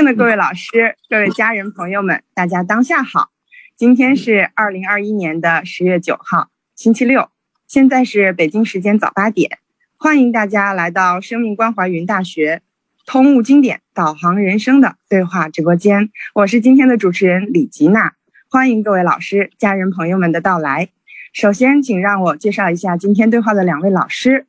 [0.00, 3.28] 敬的各位老师、各位家人朋友们，大家当下好。
[3.76, 7.28] 今天是二零二一年的十月九号，星期六，
[7.68, 9.58] 现在是北京时间早八点。
[9.98, 12.62] 欢迎大家来到生命关怀云大学
[13.04, 16.08] 通悟经典、导航人生的对话直播间。
[16.32, 18.14] 我是今天的主持人李吉娜，
[18.48, 20.88] 欢迎各位老师、家人朋友们的到来。
[21.34, 24.46] 首先，请让我介绍一下今天对话的两位老师。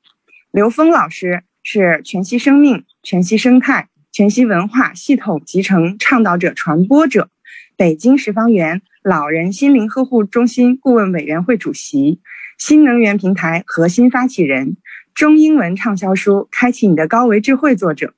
[0.53, 7.29] 刘峰老师是全息生命、全息生态、全息文化系统集成倡导者、传播者，
[7.77, 12.19] 北京十方园老人心灵呵护中心顾问委员会主席，
[12.57, 14.75] 新能源平台核心发起人，
[15.13, 18.13] 中英文畅销书《开启你的高维智慧》作者。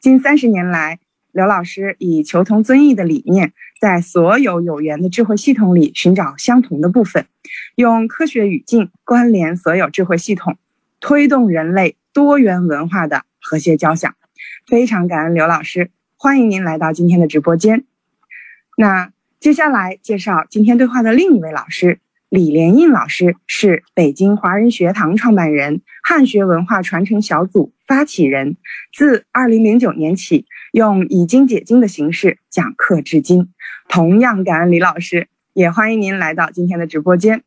[0.00, 1.00] 近三十年来，
[1.32, 7.26] 刘老师以求同尊异的理念，在所有有缘的智慧系统里寻找相同的部分，
[7.74, 10.56] 用科学语境关联所有智慧系统。
[11.00, 14.14] 推动人类多元文化的和谐交响，
[14.66, 17.84] 非常感恩刘老师，欢迎您来到今天的直播间。
[18.78, 21.98] 那接下来介绍今天对话的另一位老师
[22.30, 28.56] 李连印老师，是北京华人学堂创办人、汉学文化传承小组发起人，
[28.92, 33.52] 自二零零九年起用以经解经的形式讲课至今。
[33.86, 37.42] 同样感恩李老师，也欢迎您来到今天的直播间。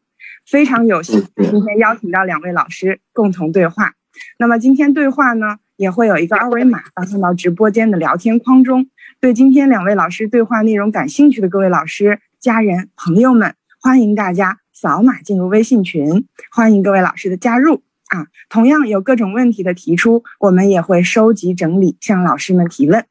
[0.46, 3.96] 非常有幸今天邀请到两位老师共同对话。
[4.38, 8.90] 那么今天对话呢，也会有一个二维码发送到直播间的聊天框中。
[9.22, 16.26] 对今天两位老师对话内容感兴趣的各位老师、家人、朋友们，欢迎大家扫码进入微信群。
[16.52, 18.28] 欢迎各位老师的加入啊！
[18.50, 23.06] 同样有各种问题的提出，我们也会收集整理向老师们提问。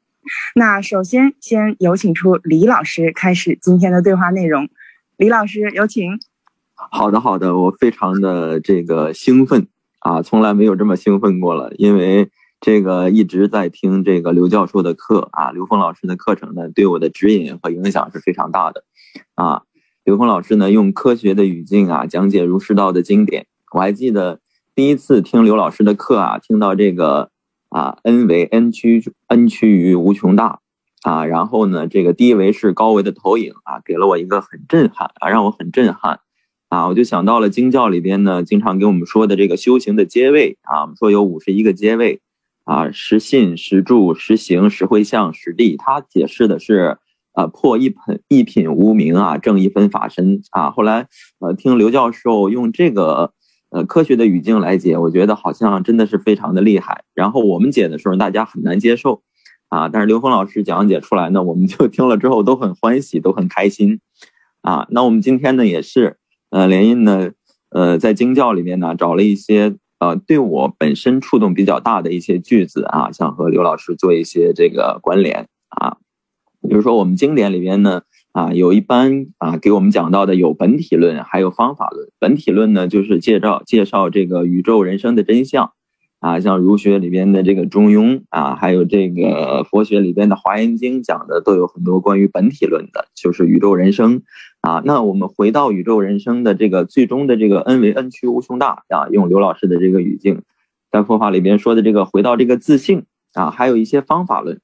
[0.57, 4.69] 那首先先有请出李老师开始今天的对话内容。
[5.17, 6.19] 李老师有请。
[6.75, 9.67] 好的，好的，我非常的这个兴奋
[10.01, 11.73] 啊，从来没有这么兴奋过了。
[11.79, 12.29] 因为
[12.61, 18.85] 这个一直在听这个刘教授的课啊，刘峰老师的课程呢，对我的指引和影响是非常大的
[19.35, 19.63] 啊。
[20.05, 23.47] 刘峰老师呢，用科学的语境啊，讲解儒释道的经典。
[23.73, 24.41] 我还记得
[24.75, 27.31] 第一次听刘老师的课啊，听到这个
[27.69, 30.61] 啊，n 为 n 趋 n 趋于无穷大
[31.03, 36.21] 啊，然后呢，这个低维是高维的投影啊，给了我一个很震撼啊，让我很震撼。
[36.69, 42.21] 啊，我就想到了经教里边呢，经常给我们说的这个修行的阶位啊，我们说有五十一个阶位
[42.67, 45.77] 啊，实信、实住、实行、实会相、实地。
[45.79, 46.99] 他解释的是，
[47.33, 50.71] 呃，破一品一品无名啊，正一分法身啊。
[50.71, 51.07] 后来，
[51.39, 53.33] 呃，听刘教授用这个
[53.71, 57.05] 呃科学的语境来解，我觉得好像真的是非常的厉害。
[57.15, 59.23] 然后我们解的时候，大家很难接受
[59.69, 64.01] 啊，但是刘峰老师讲解出来呢，我们就听了之后都很欢喜，都很开心
[64.63, 64.87] 啊。
[64.91, 66.19] 那我们今天呢，也是。
[66.51, 67.33] 呃，联印呢，
[67.71, 69.75] 呃，在经教里面呢，找了一些
[70.07, 75.97] 呃，对我本身触动比较大的一些句子啊，想和刘老师做一些这个关联啊。
[76.69, 78.03] 比如说，我们经典里边呢，
[78.33, 82.09] 啊，有一般啊，给我们讲到的有本体论，还有方法论。
[82.21, 85.73] 本体论呢，就是介绍介绍这个宇宙人生的真相。
[86.19, 94.23] 啊，像儒学里边的这个中庸啊，还有这个佛学里边的华严经讲的，都有很多关于本体论的，就是宇宙人生
[94.63, 94.83] 啊。
[94.85, 100.43] 那我们回到宇宙人生的这个最终的这个 n 为 n 趋无穷大啊，用刘老师的这个语境，
[100.91, 103.05] 在佛法里边说的这个回到这个自性
[103.35, 104.61] 啊，还有一些方法论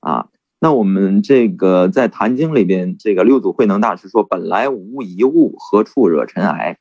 [0.00, 0.28] 啊。
[0.58, 6.78] 那我们这个在坛经里边，这个六祖慧能大师说：“本来无一物，何处惹尘埃？”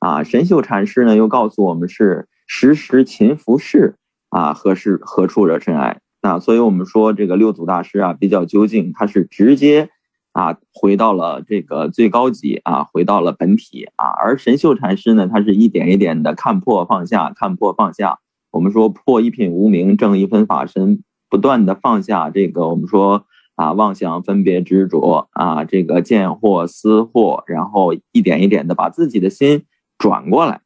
[0.00, 2.26] 啊，神秀禅师呢又告诉我们是。
[2.46, 3.94] 时时勤拂拭
[4.30, 6.00] 啊，何时何处惹尘埃？
[6.20, 9.90] 那所以我们说这个六祖大师啊比较究竟，他是直接
[10.32, 14.06] 啊回到了这个最高级啊，回到了本体啊。
[14.06, 18.18] 而神秀禅师呢，他是一点一点的看破放下，看破放下。
[18.52, 23.26] 我们说破一品无名，正一分法身，不断的放下这个我们说
[23.56, 29.64] 啊妄想分别执着啊这个见惑思惑，然后一点一点的把自己的心
[29.98, 30.60] 转过来。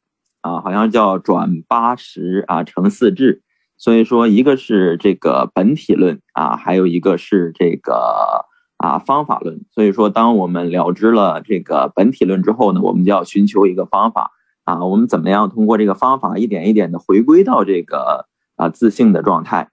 [0.47, 3.41] 啊，好像叫转八十啊乘四智，
[3.75, 8.45] 所以说一个是这个本体论啊，还有一个是这个
[8.77, 9.65] 啊方法论。
[9.71, 14.31] 所以说，当我们了知了这个本体论之后呢，我们就要寻求一个方法
[14.63, 19.69] 啊，我们怎么样通过这个方法一点一点的回归到这个啊自信的状态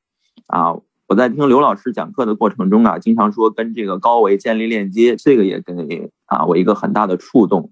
[0.49, 0.75] 啊？
[1.07, 7.71] 我在听刘老师讲课的过程中啊，经常说跟这个高维建立链接，这个也给啊我一个很大的触动。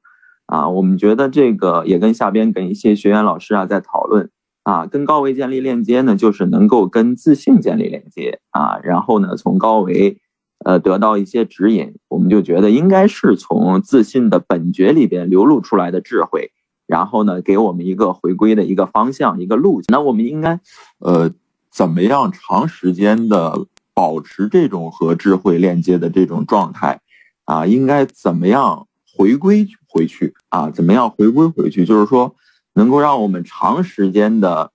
[0.52, 4.28] 啊，我们觉得这个也跟下边跟一些学员老师啊在讨论
[4.64, 10.19] 啊，跟高维建立链接呢，就是能够跟自信建立链接啊，然后呢从高维，
[10.62, 16.50] 呃得到一些指引，我们就觉得应该是从自信的本觉里边流露出来的智慧，
[16.87, 19.87] 然后呢给我们一个回归的一个方向一个路径。
[19.88, 20.60] 那我们应该，
[20.98, 21.32] 呃，
[21.70, 23.64] 怎么样长时间的
[23.94, 27.00] 保持这种和智慧链接的这种状态，
[27.46, 30.70] 啊，应该怎么样回归回去啊？
[30.70, 31.85] 怎么样回归回去？
[31.85, 32.35] 就是说，
[32.75, 34.73] 能够让我们长时间的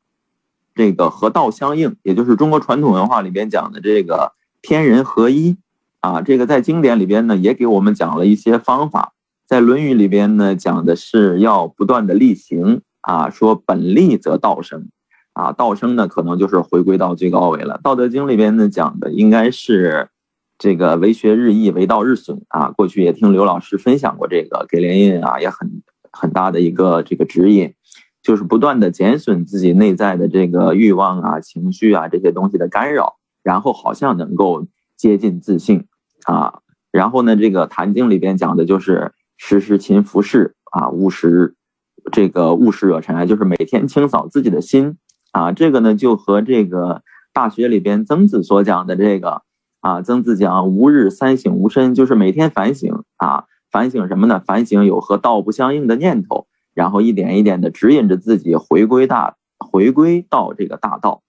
[0.76, 5.58] 这个和道相应，也就是中国传统文化里边讲的这个天人合一
[6.02, 6.22] 啊。
[6.22, 9.14] 这个在经典里边呢，也给我们讲了一些方法。
[9.48, 14.90] 在《论语》里边呢，讲的是要不断的力行啊，说本立则道生。
[15.34, 17.76] 啊，道生呢，可能就是回归到最高维了。
[17.82, 20.10] 《道德经》里边呢讲的应该是
[20.58, 22.72] 这个为学日益，为道日损啊。
[22.72, 27.74] 过去也听刘老师分享过这个，给连印啊也很很大的一个这个指引，
[28.24, 34.66] 就是不断的减损自己内在的这个欲望啊、情绪啊这些东西的干扰，然后好像能够
[34.96, 35.86] 接近自信
[36.26, 36.60] 啊。
[36.92, 41.56] 然后呢，这个《坛经》里边讲的就是时时勤拂拭啊，勿使
[42.12, 44.98] 这个勿使惹尘埃，就是每天清扫自己的心。
[45.34, 49.44] 啊，这个呢就和这个大学里边曾子所讲的这个
[49.80, 54.42] 啊，曾子讲吾日三省吾身，就是每天反省啊，反省什么呢？
[54.46, 61.22] 反省有和道不相应的念头，然后一点一点的指引着自己回归大，回归到这个大道，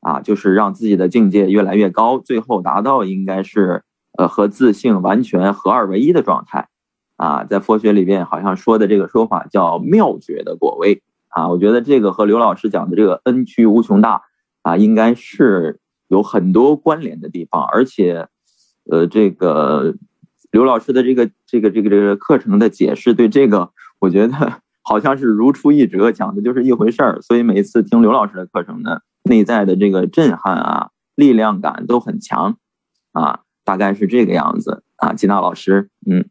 [0.00, 3.82] 啊，就是让自己的境界越来越高，最后达到应该是
[4.16, 6.68] 呃和自性完全合二为一的状态，
[7.16, 11.02] 啊，在佛学里边好像说的这个说法叫妙觉的果位。
[11.30, 14.22] 啊，我觉得这个和刘老师讲的这个恩屈无穷大
[14.62, 15.78] 啊，应该是
[16.08, 18.26] 有很多关联的地方，而且，
[18.90, 19.94] 呃，这个
[20.50, 27.20] 刘老师的这个这个这个这个课程的解释，对这个我觉得 好像是如出一辙，讲的就是一回事儿。
[27.20, 32.56] 所以每次听刘老师的课程呢，内在的这个震撼啊，力量感都很强
[33.12, 35.12] 啊，大概是这个样子啊。
[35.12, 36.24] 吉娜老师，嗯，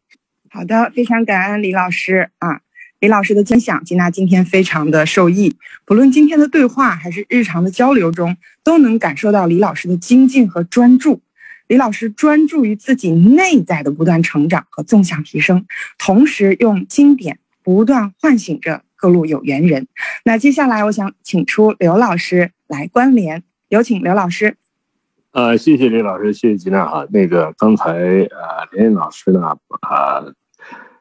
[0.50, 2.60] 好的，非常感恩李老师啊。
[3.00, 5.56] 李老师的分享，吉娜今天非常的受益。
[5.84, 11.20] 不论今天的对话还是日常的交流中，都能感受到李老师的精进和专注。
[11.68, 15.64] 李老师专注于自己内在的不断成长和纵向提升，
[15.96, 19.86] 同时用经典不断唤醒着各路有缘人。
[20.24, 24.56] 那接下来，我想请出刘老师来关联，有请刘老师。
[25.30, 27.06] 呃，谢谢李老师，谢谢吉娜啊。
[27.10, 30.24] 那个刚才呃，连云老师呢，啊。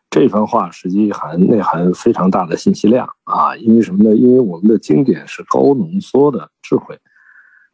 [0.09, 3.55] 这番话实际含内涵非常大的信息量啊！
[3.57, 4.15] 因为什么呢？
[4.15, 6.97] 因为我们的经典是高浓缩的智慧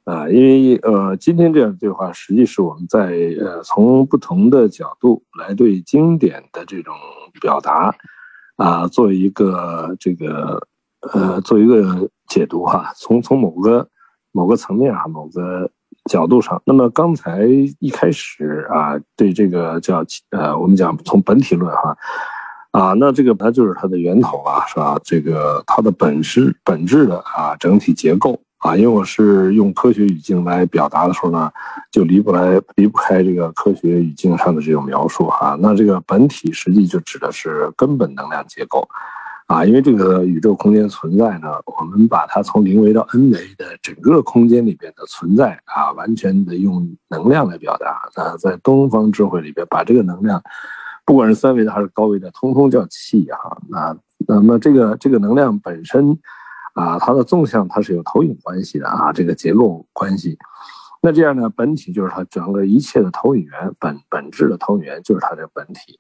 [0.04, 0.28] 啊！
[0.28, 6.94] 因为呃，今天这样的对话，实际是我们在呃从不同的角度来对经典的这种
[7.40, 7.96] 表达
[8.56, 10.68] 啊，做一个这个
[11.14, 12.92] 呃做一个解读哈。
[12.98, 13.88] 从从某个
[14.32, 15.70] 某个层面啊，某个。
[16.10, 17.46] 角度上，那么刚才
[17.80, 21.98] 一开始啊，对这个叫呃，我们讲从本体论哈，
[22.72, 25.00] 啊，那这个它就是它的源头啊，是吧？
[25.04, 31.50] 这个它的本质本质的啊，整体结构啊，因为我是用科学语境来表达的时候呢，
[31.90, 35.58] 就离不来离不开这个科学语境上的这种描述哈。
[35.62, 38.88] 那这个本体实际就指的是根本能量结构。
[39.54, 48.10] 啊，因为这个宇宙空间存在呢，我们把它从零维到 n 维的整个空间里边的存在啊，完全的用能量来表达。
[48.16, 50.42] 那在东方智慧里边，把这个能量，
[51.06, 53.62] 不管是三维的还是高维的，通通叫气哈。
[53.70, 53.96] 那
[54.28, 56.18] 那么这个这个能量本身
[56.74, 60.36] 啊，它的纵向它是有投影关系的啊，这个结构关系。
[61.06, 66.00] 那这样呢，本体就是它整个一切的投影源，本本质的投影源就是它的本体。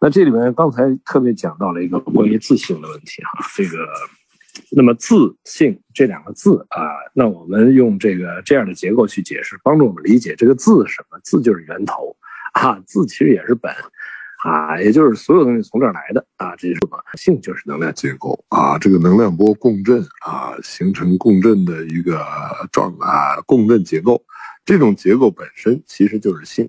[0.00, 3.76] 那这里面刚才特别讲到了一个关于自信的问题哈，这个，
[4.70, 6.78] 那么自信这两个字啊，
[7.12, 11.18] 那我们用这个这样的结构去解释，帮助我们理解这个字什么？
[11.24, 12.16] 字就是源头
[12.52, 13.74] 啊，字其实也是本
[14.44, 16.96] 啊，也就是所有东西从这儿来的啊，这是什么？
[17.14, 22.24] 性就是能量结构啊，这个能量波共振啊，形成共振的一个
[22.70, 24.22] 状啊，共振结构，
[24.66, 26.68] 这种结构本身其实就是性。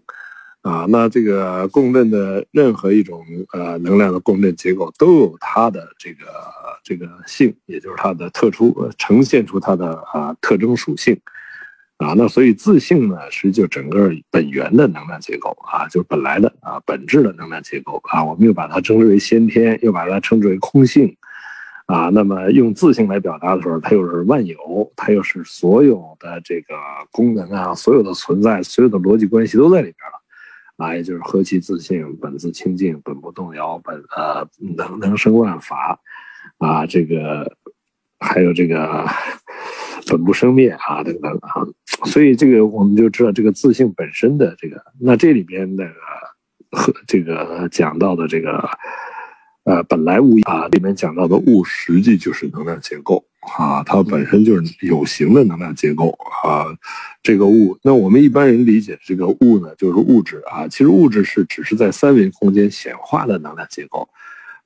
[0.64, 3.24] 啊，那这个共振的任何一种
[3.54, 6.26] 呃能量的共振结构都有它的这个
[6.84, 11.18] 这个性，也就是它的特殊呈现出它的啊特征属性，
[11.98, 21.16] 啊，那所以自性呢是就整个本源的能量结构啊，就是本来的啊本质的能量结构啊，我们又把它称之为先天，又把它称之为空性，
[21.88, 26.76] 啊，那么用自性来表达的时候，它又是万有，它又是所有的这个
[27.12, 30.18] 功能啊，所有的存在，所有的逻辑关系都在里边了。
[30.76, 36.00] 啊，也就是何其自信，本自清净，本不动摇，本呃能能生万法，
[36.60, 37.56] 啊，这个
[38.20, 39.04] 还有这个
[40.08, 41.66] 本不生灭啊等等啊，
[42.06, 45.90] 所以这个我们就知道这个自信本身的这个，那这里边的
[46.72, 48.70] 和这个讲到的这个
[49.68, 53.22] 呃本来物啊里面讲到的物，实际就是能量结构
[53.60, 56.66] 啊，它本身就是有形的能量结构啊。
[57.22, 60.66] 这个物，那我们一般人理解这个物呢，就是物质啊。
[60.70, 64.08] 其实物质是只是在三维空间显化的能量结构。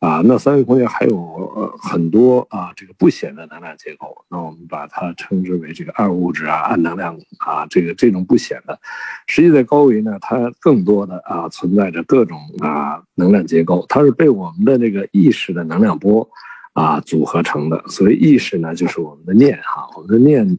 [0.01, 1.15] 啊，那三维空间还有
[1.55, 8.79] 呃很多啊，这个不显的能量结构，那我们把它称之为这个暗物质啊、暗能量啊，这个这种不显的，
[9.27, 16.27] 实际在高维呢，它更多的啊存在着各种啊能量结构，它是被我们的这个意识的能量波
[16.73, 17.83] 啊组合成的。
[17.87, 20.57] 所以意识呢，就是我们的念哈，我们的念。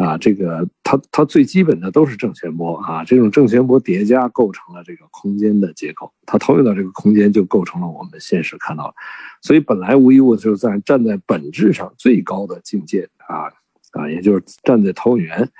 [0.00, 8.94] 啊，这个它它最基本的都是正弦波啊，这种正弦波叠加构成了这个空间的结构，它投影到这个空间就构成了我们现实看到的，
[9.42, 13.52] 所以本来无一物就是在站在本质上最高的境界啊
[13.92, 15.50] 啊，也就是站在投影源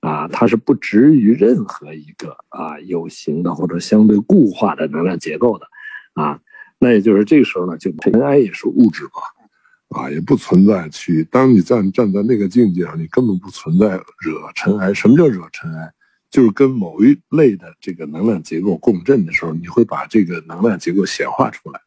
[0.00, 5.66] 啊，它是不止于任何一个啊有形的或者相对固化的能量结构的
[6.14, 6.40] 啊，
[6.78, 9.10] 那也就是这个时候呢，就尘埃也是物质嘛。
[9.90, 11.24] 啊，也不存在去。
[11.24, 13.88] 当你站站在那个境界上，你根本不存在
[14.20, 14.94] 惹尘埃。
[14.94, 15.92] 什么叫惹尘埃？
[16.30, 21.80] 就是跟某一类的这个能量结构共振的时候，你会把这个能量结构显化出来。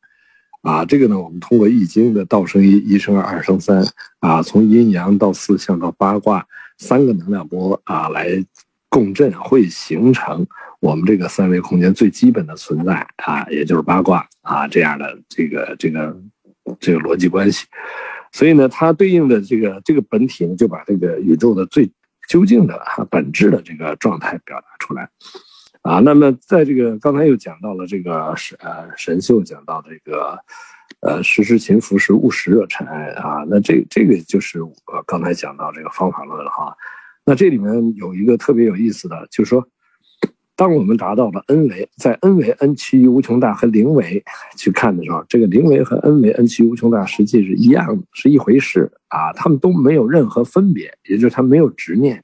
[0.64, 3.82] 啊，这个呢，我们通过易经的道生一，一生二，二生三，
[4.20, 6.46] 啊，从阴阳到四象到八卦，
[6.78, 8.46] 三个能量波啊来
[8.90, 10.46] 共振，会形成
[10.82, 16.22] 我们这个三维空间最基本的存在啊，也就是八卦啊这样的这个这个。
[16.80, 17.66] 这个逻辑关系，
[18.32, 21.92] 所以呢，它对应的这个这个本体呢，就把这个宇宙的最
[22.28, 25.10] 究竟的哈本质的这个状态表达出来，
[25.82, 30.38] 啊，那么在这个刚才又讲到了这个神呃神秀讲到这个
[31.02, 34.74] 呃时时勤拂拭勿使惹尘埃啊，那这这个就是我
[35.06, 36.76] 刚才讲到这个方法论哈，
[37.26, 39.68] 那这里面有一个特别有意思的，就是说。
[40.56, 44.24] 当我们达到了 n 维，在 n 维 n 趋于无穷大和零维
[44.56, 52.24] 去看的时候，这个零维和 n 维 n 趋于无穷大实际是一样的，是一回事啊，他们都没有任何分别，也就是它没有执念。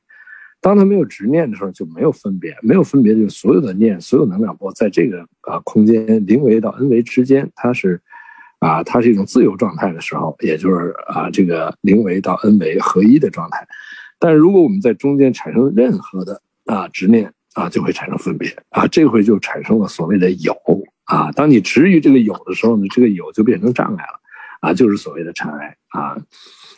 [0.62, 8.00] 当它没有执念的时候，就没有分别，没有分别，就是所有的念，所有能量波在这个啊空间零维到 n 维之间，它是
[8.60, 13.66] 啊，它是一种自由状态的时候，也就是啊这个零维到 n 维合一的状态。
[14.20, 20.56] 但如果我们在中间产生任何的啊执念，啊，就会产生分别啊，这回就产生了所谓的有
[21.04, 21.30] 啊。
[21.34, 24.22] 当你执于这个有的时候呢，这个有就变成障碍了
[24.62, 26.16] 啊，就是所谓的尘埃啊。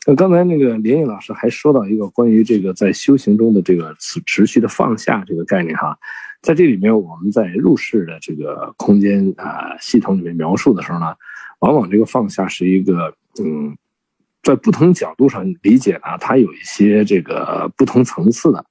[0.08, 5.96] 那刚才那个林毅老师还说到一个关于这个在修行中的这个持持续的放下这个概念哈，
[6.42, 11.14] 在这里面我们在入世的这个空间啊系统里面描述的时候呢，
[11.60, 13.78] 往往这个放下是一个嗯，
[14.42, 18.66] 在不同角度上理解呢，它有一些这个不同层次的。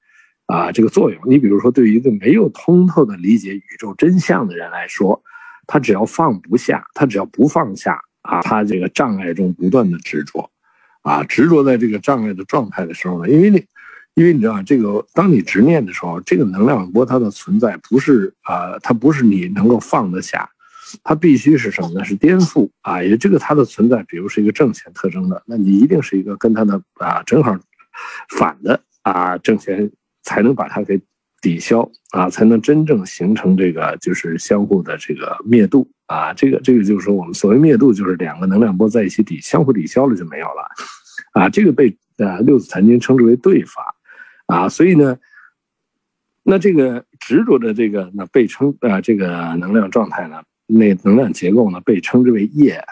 [0.50, 5.22] 啊，这个作用，你比如说，对于一个没有通透的理解宇宙真相的人来说，
[5.68, 10.50] 他只要放不下，他只要不放下啊，他这个障碍中不断的执着，
[11.02, 13.64] 啊，执着在这个障碍的状态的时候呢，因为你，
[14.14, 20.50] 因为你知道，这个当你执念的时候，这个能量波它的存在不是啊，它不是你能够放得下，
[21.04, 22.04] 它必须是什么呢？
[22.04, 27.56] 是颠覆啊，也这个它的存在，比如是一个正弦特征的，那你一定是一个跟它的啊正好
[28.36, 29.88] 反的啊正弦。
[30.22, 31.00] 才能把它给
[31.40, 40.68] 抵消啊，才能真正形成这个就是相互的这个灭度啊，这个这个就是说我们所谓灭度，就是两个能量波在一起抵相互抵消了就没有了
[41.32, 43.94] 啊，这个被呃六字坛经称之为对法
[44.46, 45.16] 啊，所以呢，
[46.42, 52.84] 那这个执着的这个那被称呃这个能量状态呢，那能量结构呢被称之为业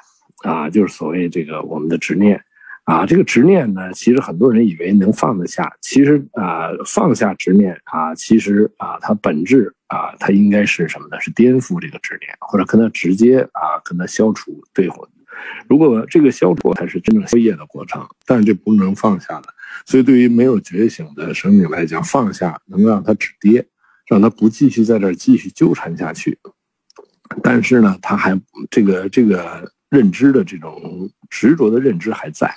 [0.43, 2.43] 啊，就是所谓这个我们的执念。
[2.89, 11.21] 啊，这个执念呢，其实很多人以为能放得下，其实啊，放下执念啊，其实啊，它本质啊，它应该是什么呢？
[11.21, 15.07] 是颠覆这个执念，或者跟它直接啊，跟它消除对混。
[15.69, 19.53] 如果这个消除才是真正消业的过程，但是这不能放下的。
[19.85, 23.63] 所以，对于没有觉醒的生命来讲，放下能够让它止跌，
[24.07, 26.39] 让它不继续在这儿继续纠缠下去。
[27.43, 28.41] 但是呢，他还
[28.71, 32.51] 这个这个认知的这种执着的认知还在。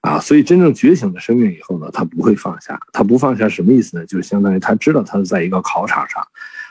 [0.00, 2.78] 啊，所以真正觉醒的生命以后呢，他不会放下。
[2.92, 4.06] 他不放下什么意思呢？
[4.06, 6.22] 就相当于他知道他在一个考场上，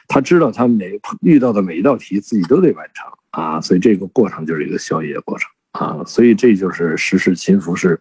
[0.07, 3.59] 他知道他每遇到的每一道题自己都得完成啊。
[3.59, 6.01] 所以这个过程就是一个消业过程啊。
[6.05, 7.97] 所以这就是时时勤拂拭，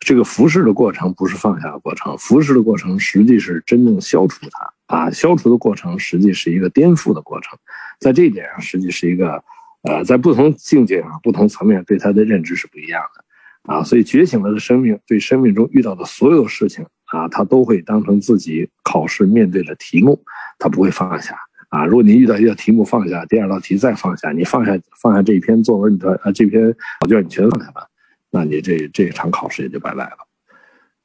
[0.00, 5.10] 这个拂拭的过程不是放下的过程，拂拭的过程实际是真正消除它啊。
[5.10, 7.56] 消除的过程实际是一个颠覆的过程，
[8.00, 9.42] 在这一点上，实际是一个
[9.82, 13.24] 呃，在不同境界上、不同层面对他的认知是不一样的。
[13.66, 20.22] 啊，所以觉醒了的生命对生命中遇到的所有事情啊，他都会当成自己考试面对的题目，
[20.58, 21.36] 他不会放下
[21.68, 21.84] 啊。
[21.84, 27.88] 如果你遇到一道题目放下，第二道题再放下，你放下放下这一篇作文，你的啊这篇考卷你全放下了，
[28.30, 30.16] 那你这这一场考试也就白来了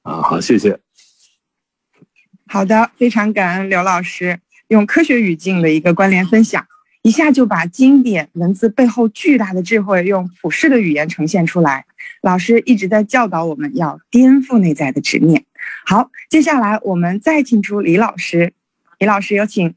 [0.04, 0.80] 啊，好，谢谢。
[2.48, 6.66] 好的，非常感恩刘老师用科学语境的一个关联分享，
[7.04, 11.86] 一下就把经典文字背后巨大的智慧用普世的语言呈现出来。
[12.22, 15.44] 老师一直在教导我们要颠覆内在的执念。
[15.86, 18.54] 好，接下来我们再请出李老师，
[19.00, 19.74] 李老师有请。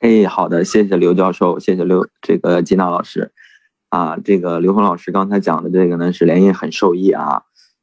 [0.00, 3.30] 哎，好的，谢谢刘教授，谢谢刘这个吉娜老师。
[3.88, 7.42] 啊，这个刘峰老师刚才讲的这个呢，是连印很受益啊。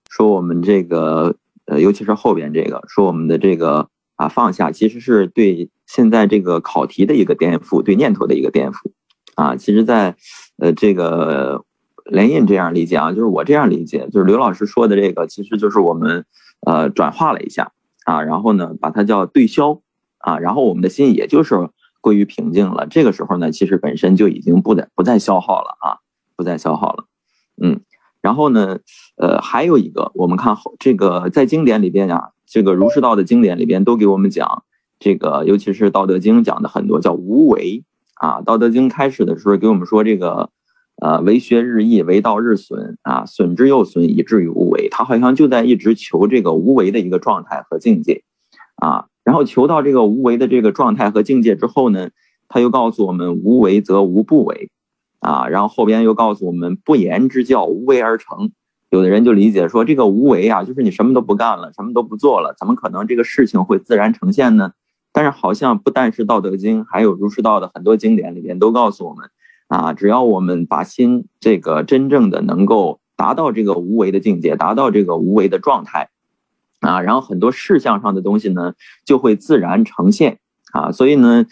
[0.09, 3.87] 说我们这个呃，尤其是后边这个，说我们的这个
[4.19, 8.91] 啊放下，其实是对现在这个考题的一个颠覆，对念头的一个颠覆
[9.35, 9.55] 啊。
[9.55, 10.17] 其实，在
[10.57, 11.63] 呃这个
[12.03, 16.25] 连印这样理解啊，就是我这样理解，就是刘老师说的这个，其实就是我们
[16.67, 17.71] 呃转化了一下
[18.03, 19.81] 啊，然后呢把它叫对消
[20.17, 21.69] 啊，然后我们的心也就是。
[22.01, 25.99] 归于平静了，这个时候呢，其实本身就已经不再不再消耗了啊，
[26.37, 27.03] 不再消耗了，
[27.61, 27.81] 嗯，
[28.21, 28.79] 然后呢，
[29.15, 34.63] 呃，还有一个，我们看后这个在经典里边呀，这个儒释道的经典里边都给我们讲
[34.99, 37.83] 这个，尤其是《道德经》讲的很多叫无为
[38.15, 40.49] 啊，《道德经》开始的时候给我们说这个，
[41.01, 48.23] 呃，为学日益，为道日损啊，损之又损，以至于无为，他好像就在一直求这个无为的一个状态和境界
[48.75, 49.05] 啊。
[49.23, 52.09] 然后求到这个无为的这个状态和境界之后呢，
[52.49, 54.71] 他又告诉我们无为则无不为，
[55.19, 58.51] 啊，然后后边又告诉我们不言之教无为而成。
[58.89, 64.71] 有的人就理解说这个无为啊，就是你什么都不干了，什么都不做了，怎么可能这个事情会自然呈现呢？
[65.11, 69.29] 但是好像不但是《道德经》，还有儒释道的很多经典里边都告诉我们，
[69.67, 76.09] 啊，只要我们把心这个真正的能够达到这个无为的境界，达到这个无为的状态。
[76.79, 78.73] 啊，然后很多事项上的东西呢，
[79.05, 80.39] 就会自然呈现
[80.71, 80.91] 啊。
[80.91, 81.45] 所以呢，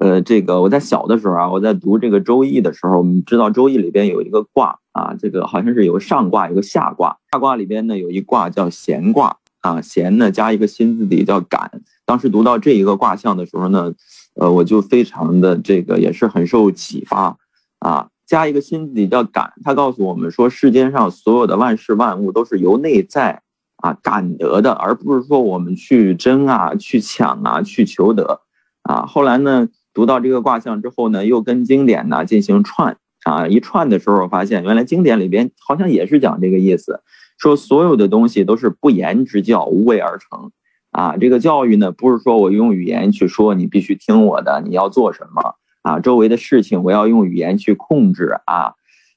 [0.00, 7.16] 呃，这个我在小的时候啊，我在读这个《周易》的时候，我们知道《周易》里边有一个卦啊，这个好像是有上卦，有个下卦。
[7.30, 11.70] 下卦里边呢有一卦叫咸卦啊，咸呢加一个心字底叫感。
[12.04, 13.92] 当时读到这一个卦象的时候呢，
[14.34, 17.36] 呃，我就非常的这个也是很受启发
[17.78, 18.08] 啊。
[18.26, 23.40] 加一个心字底叫感，它告诉我们说，世间上所有的万事万物都是由内在。
[23.78, 28.40] 啊，感得的，而不是说我们去争啊、去抢啊、去求得
[28.80, 29.04] 啊。
[29.04, 37.00] 后来呢，读到这个卦象之后呢，又跟经典呢进行串啊，一串的时候发现，原来经典里边好像也是讲这个意思，
[37.38, 40.50] 说所有的东西都是不言之教，无为而成
[40.90, 41.16] 啊。
[41.16, 46.00] 这个教育呢，不是说我用语言去说你必须听我的，你要做什么啊？
[46.00, 48.74] 周围的事情我要用语言去控制啊，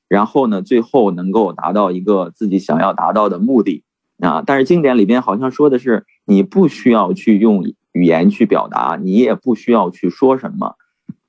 [0.07, 3.83] 然后呢，最后能够达到一个自己想要达到的目的。
[4.19, 10.75] 啊，但是经典里边好像说的是，你不需要去用语言去表达，你也不需要去说什么，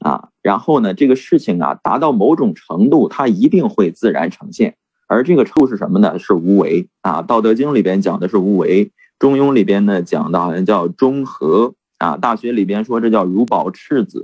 [0.00, 4.76] 啊，然后呢，这个事情啊，达到某种程度，它一定会自然呈现。
[5.06, 6.18] 而这个程度是什么呢？
[6.18, 7.22] 是无为啊。
[7.26, 8.84] 《道德经》里边讲的是无为，
[9.18, 14.22] 《中庸》里边呢讲的好像叫中和啊，《大学》里边说这叫如保赤子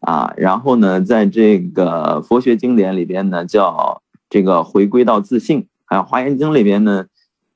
[0.00, 7.06] 啊，然后呢，在这个佛学经典里边呢叫这个回归到自信，还有《华严经》里边呢。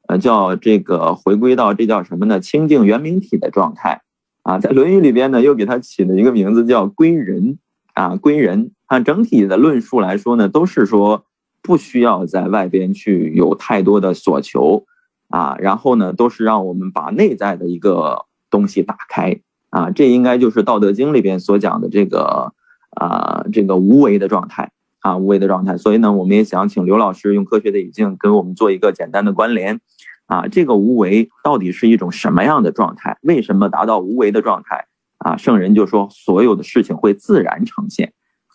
[0.06, 2.38] 呃，叫这个回归到这叫什么呢？
[2.38, 4.02] 清净圆明体的状态
[4.44, 7.58] 啊，在《论语》里边呢，又给它起了一个名字叫归人
[7.94, 8.70] 啊，归人。
[8.86, 11.24] 按整体的论述来说呢，都是说
[11.60, 14.84] 不需要在外边去有太多的所求
[15.28, 22.52] 啊，然后呢，都是让我们把内在的一个东西打开啊，这应该就是《道德经》里边所讲的这个
[22.90, 24.70] 啊，这个无为的状态。
[25.00, 29.82] 啊，无为的状态，所以呢，我们也想请刘老师用科学的语境跟我们做一个简单的关联。
[30.26, 33.18] 啊，这个无为到底是一种什么样的状态？
[33.22, 34.86] 为什么达到无为的状态？
[35.18, 38.12] 啊，圣人就说所有的事情会自然呈现。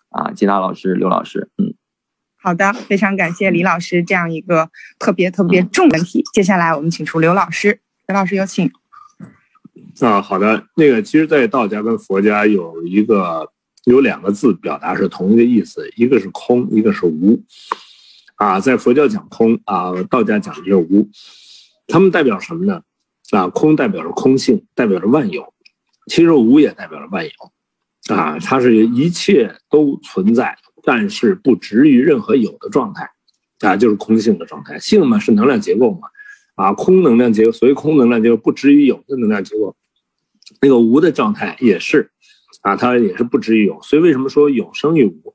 [0.08, 1.74] 啊，吉娜老师、刘老师，嗯，
[2.42, 6.22] 好的，非常感谢李老师这样一个特别特别重问题。
[6.32, 8.70] 接下来我们请出刘老师，刘老师有请。
[10.00, 13.50] 啊，好的，那个其实，在道家跟佛家有一个。
[13.84, 17.42] 有两个字表达是同一个意思，一个是空，一个是无。
[18.36, 21.08] 啊，在佛教讲空啊，道家讲的是无。
[21.90, 22.82] 它们代表什么呢？
[23.30, 25.42] 啊，空代表着空性，代表着万有；
[26.06, 28.14] 其实无也代表着万有。
[28.14, 33.10] 啊，它是一切都存在，但是不执于任何有的状态。
[33.60, 34.78] 啊，就是空性的状态。
[34.78, 36.08] 性嘛是能量结构嘛。
[36.54, 39.76] 啊，空能量结构，所谓空能量结构不执于有的能量结构。
[40.60, 42.10] 那个无的状态也是。
[42.62, 45.34] 啊，它也是不止于有，所以为什么说有生于无？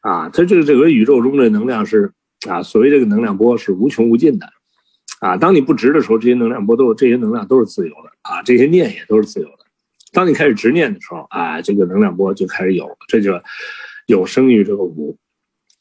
[0.00, 2.12] 啊，它这个这个宇宙中的能量是
[2.48, 4.48] 啊，所谓这个能量波是无穷无尽的，
[5.20, 9.58] 啊，当你不执的时候，这些能量波都这些能量都是自由的啊，这些念也都是自由的。
[10.12, 13.40] 当你开始执念的时候，啊，这个能量波就开始有，这就
[14.06, 15.16] 有生于这个无。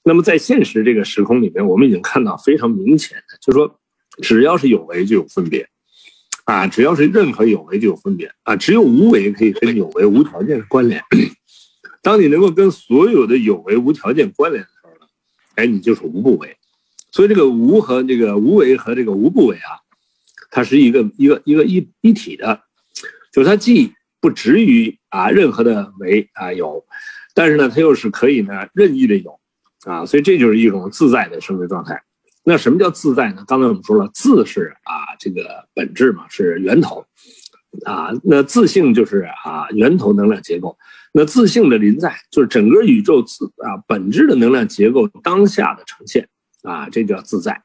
[0.04, 3.80] 那么在现实这个时空里面，我们已经看到非常明显的，就是说，
[4.22, 5.68] 只要是有为就有分别，
[6.46, 11.02] 啊，只要是任何有为就有分别啊，只有无为可以跟有为无条件的关联。
[12.02, 15.08] 当你能够跟所有的有为无条件关联的时候呢，
[15.56, 16.56] 哎，你就是无不为。
[17.16, 19.80] 所以这个无和这个无为和这个无不为啊，
[20.52, 22.60] 它是一个一个一个一一体的，
[23.32, 26.86] 就是它既不止于啊任何的为啊有，
[27.34, 29.40] 但是呢，它又是可以呢任意的有
[29.86, 32.04] 啊，所以这就是一种自在的生命状态。
[32.44, 33.46] 那什么叫自在呢？
[33.48, 37.06] 刚才我们说了，自是啊这个本质嘛，是源头
[37.86, 40.78] 啊，那自性就是啊源头能量结构。
[41.14, 46.28] 那自性的临在，就是整个宇宙自啊本质的能量结构当下的呈现
[46.66, 47.62] 啊，这叫自在，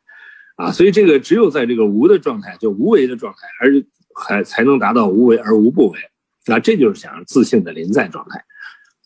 [0.57, 3.85] 啊，所以这个只有在这个无的状态，就无为的状态，而
[4.15, 5.99] 还才能达到无为而无不为，
[6.47, 8.45] 啊，这就是想自信的临在状态，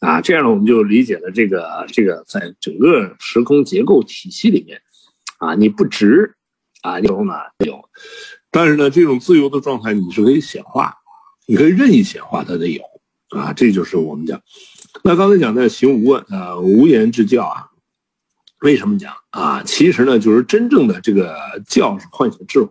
[0.01, 4.83] 啊，这样呢我们就理解了这个这个在整个时空结构体系里面，
[5.39, 6.35] 啊，你不直
[6.83, 7.89] 啊有呢有，
[8.51, 10.95] 但是呢这种自由的状态你是可以显化，
[11.47, 12.83] 你可以任意显化它的有。
[13.31, 14.41] 啊，这就是我们讲。
[15.03, 17.67] 那刚才讲的行无问呃无言之教啊，
[18.65, 19.63] 为什么讲啊？
[19.63, 21.37] 其实呢，就是真正的这个
[21.69, 22.71] 教是唤醒智慧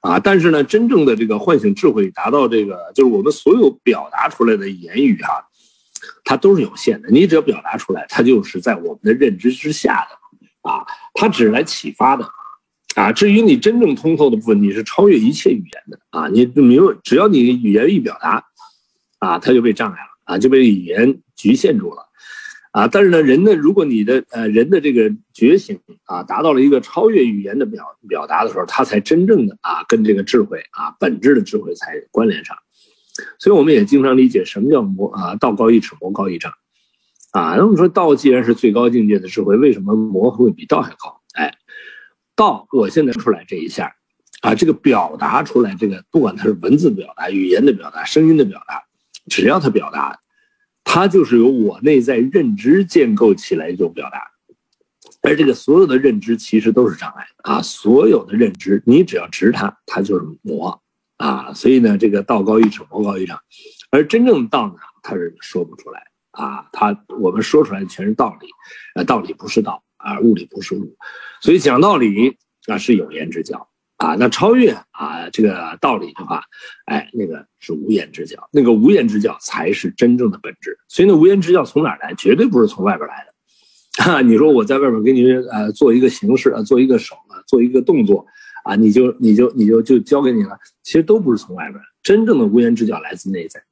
[0.00, 0.20] 啊。
[0.20, 5.42] 但是呢，真正的这个唤醒智慧，达到这个就是我们所有表达出来的言语哈，
[6.24, 7.08] 它都是有限的。
[7.08, 12.28] 你只要表达出来，它就是在我们的认知之下的啊，它只是来启发的
[12.94, 13.10] 啊。
[13.10, 16.28] 至于你真正通透的部分，你是超越一切语言的啊。
[16.28, 18.44] 你没有，只要你语言一表达。
[19.20, 22.04] 啊，他就被障碍了啊，就被语言局限住了，
[22.72, 32.56] 啊，但是呢，人呢，如果你的呃人的这个觉醒啊，达到了一个超越语言的表表达的时候，他才真正的啊，跟这个智慧啊，本质的智慧才关联上。
[33.38, 36.50] 所以我们也经常理解什么叫魔啊，道高一尺，魔高一丈，
[37.32, 41.20] 啊，那我们说道既然是最高境界的智慧，为什么魔会比道还高？
[41.34, 41.54] 哎，
[42.34, 43.94] 道我现在出来这一下，
[44.40, 48.82] 啊，这个表达出来，这个不管它是文字表达、语言的表达、声音的表达。
[49.28, 50.18] 只要它表达，
[50.84, 54.30] 他就是由我内在认知建构起来一种表达，
[55.22, 57.62] 而这个所有的认知其实都是障碍啊！
[57.62, 60.82] 所有的认知，你只要直它，它就是魔
[61.16, 61.52] 啊！
[61.54, 63.38] 所以呢，这个道高一尺，魔高一丈，
[63.90, 66.68] 而真正的道呢，它是说不出来啊！
[66.72, 68.48] 它我们说出来的全是道理，
[68.94, 70.96] 啊，道理不是道啊，物理不是物，
[71.40, 73.68] 所以讲道理啊是有言之教。
[74.02, 76.42] 啊，那超越啊这个道理的话，
[76.86, 80.76] 哎，那个是无言之教，那个无言之教才是真正的本质。
[80.88, 82.12] 所以那无言之教从哪来？
[82.14, 83.32] 绝对不是从外边来的。
[84.10, 88.26] 啊，你说我在外边给你呃做一个形式啊，做一个手啊，做一个动作
[88.64, 90.58] 啊，你就你就你就就交给你了。
[90.82, 93.62] 其实都不是从外边，真正的无言之教来自内在，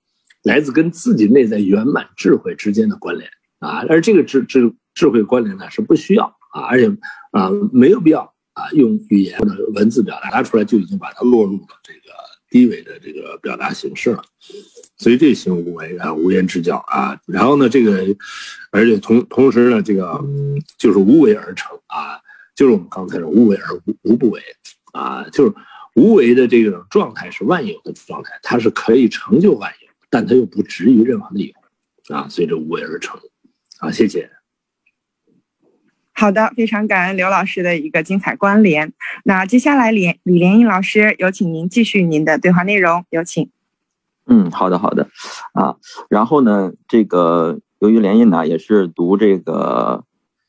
[0.44, 3.84] 来自跟自己内在圆满智慧之间的关联啊。
[3.88, 6.86] 而这个智智智慧关联呢是不需要啊，而且
[7.32, 8.32] 啊没有必要。
[8.60, 12.12] 啊，用语言或者文字表达出来，就已经把它落入了这个
[12.50, 14.22] 低维的这个表达形式了。
[14.98, 17.18] 所以这行无为啊，无言之教啊。
[17.26, 18.04] 然后呢，这个
[18.70, 20.22] 而且同同时呢，这个
[20.76, 22.20] 就是无为而成啊，
[22.54, 24.42] 就是我们刚才说无为而无无不为
[24.92, 25.54] 啊，就是
[25.96, 33.18] 无为的这种状态是万有的状态，它是可以成就万有，但它又不止于任何的有啊，所以这无为而成
[33.78, 33.90] 啊。
[33.90, 34.30] 谢谢。
[36.20, 38.92] 好的，非常感恩刘老师的一个精彩关联。
[39.24, 43.48] 那接下来，李李连英老师，有请您继续您的对话内容，有请。
[44.26, 45.08] 嗯，好的，好的，
[45.54, 45.76] 啊，
[46.10, 50.04] 然后呢，这个由于连印呢也是读这个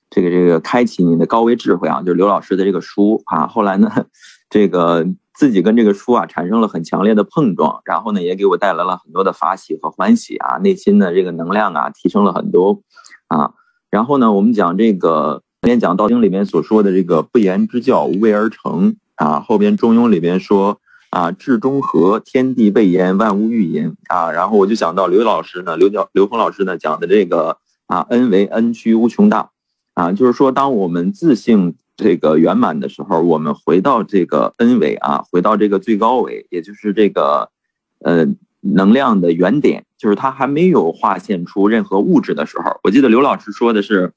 [0.10, 3.90] 这个这个开启你的高维智慧啊，就是刘老师的这个书啊，后来呢，
[4.52, 12.82] 这个自己跟这个书啊产生了很强烈的碰撞，然后呢也给我带来了很多的法喜和欢喜啊，内心的这个能量啊提升了很多
[13.30, 13.54] 啊，
[13.90, 15.42] 然后呢，我们讲这个。
[15.62, 19.40] 前面讲《道经》里面所说的这个不言之教，无为而成啊。
[19.40, 24.32] 后边《中庸》里边说啊，至中和，天地备言，万物欲言啊。
[24.32, 29.52] 然后我就想到刘老师呢，刘教刘峰老师呢讲的这个啊，恩为恩屈无穷大
[29.94, 37.52] 啊，就是说，当我们自性这个圆满的时候，我们回到这个恩为啊，回到这个最高维，也就是这个
[38.00, 38.26] 呃
[38.62, 42.80] 能量的原点，就是它还没有化现出任何物质的时候。
[42.82, 44.12] 我记得刘老师说的是。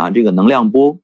[0.00, 0.98] 啊，这个能量波，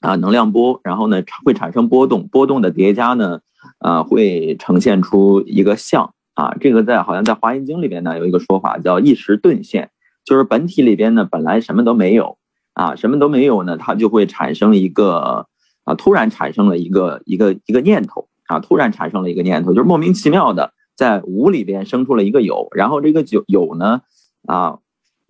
[0.00, 3.40] 啊，能量波，然后呢会产生波动，波动的叠加呢，
[3.76, 9.90] 啊，会呈现出一个像啊，这个在好像在《华严经》里边呢有一个说法叫一时顿现，
[10.24, 12.38] 就是本体里边呢本来什么都没有
[12.72, 15.46] 啊，什么都没有呢，它就会产生一个
[15.84, 24.00] 啊，突然产生了一个一个一个念头啊，突然产生了一个念头，就是莫名其妙的在无里边生出了一个有，然后这个有有呢
[24.46, 24.78] 啊。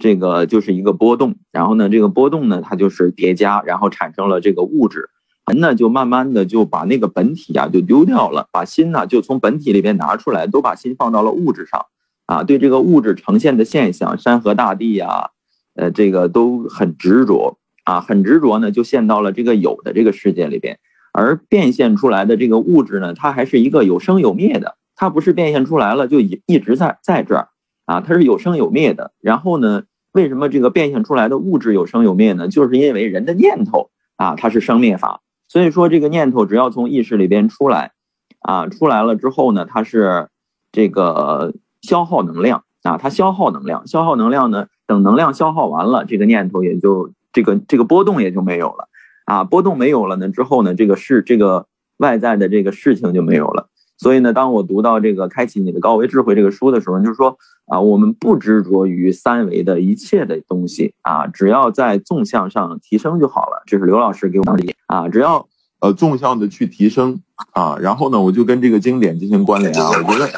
[0.03, 5.09] 这个就是一个波动，然后呢，这个波动呢，它就是叠加，然后产生了这个物质，
[5.47, 11.87] 人呢就慢慢的就把那个本体啊就丢掉了，把心呢就从本体里边拿出来，都把心放到了物质上，
[12.27, 15.31] 啊，对这个物质呈现的现象，山河大地呀，
[15.77, 17.57] 呃，这个都很执着。
[17.85, 20.79] 啊，很执着呢，就陷到了这个有的这个世界里边，
[21.13, 27.49] 而变现出来的这个物质呢，它还是一个有生有灭的，它不是变现出来了就一一直在在这儿。
[27.85, 29.11] 啊，它是有生有灭的。
[29.21, 32.49] 然后呢，为什么这个变现出来的物质有生有灭呢？
[32.49, 35.21] 就是因为人的念头啊，它是生灭法。
[35.49, 37.93] 所以说，这个念头只要从意识里边出来，
[38.41, 40.29] 啊，出来了之后呢，它是
[40.71, 48.89] 这个消耗能量啊，它消耗能量，消耗能量呢，等能量消耗完了，这个念头也就这个这个波动也就没有了
[49.25, 51.67] 啊，波动没有了呢之后呢，这个事这个
[51.99, 53.69] 外在的这个事情就没有了。
[54.03, 63.63] 所以呢，当我读到这个《开启你的高维智慧》这个书的时候，就是说啊，我们不执着于三维的一切的东西啊，只要在纵向上提升就好了。
[63.65, 65.47] 这是刘老师给我讲的啊，只要
[65.79, 70.29] 呃纵向的去提升啊，然后呢，我就跟这个经典进行关联啊，我觉得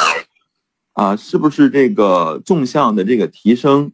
[0.93, 3.91] 啊，是不是这个纵向的这个提升，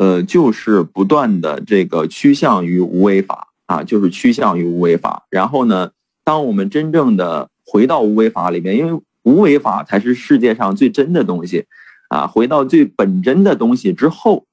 [0.00, 5.26] 呃，就是不断的这个趋向于无为法啊，就是趋向于无为法。
[5.30, 5.92] 然后呢，
[6.24, 11.66] 当我们真正的回到无为法里边，因为无为法才是世界上最真的东西，
[12.08, 14.44] 啊，回到最本真的东西之后，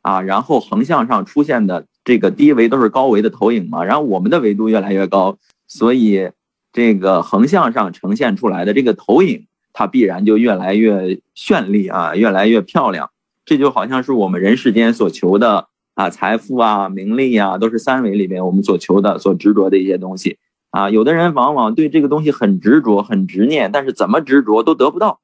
[0.00, 5.36] 啊，然后横向上出现的这个低维都是高维的投影嘛，然后我们的维度越来越高，
[5.68, 6.30] 所以
[6.72, 13.10] 这个横向上呈现出来的这个投影，它必然就越来越绚丽啊，越来越漂亮。
[13.44, 20.38] 这就好像是我们人世间所求的啊，财富啊，名利啊，都是三维里边我们所求的、所执着的一些东西。
[20.74, 25.20] 啊，有的人往往对这个东西很执着、很执念，但是怎么执着都得不到。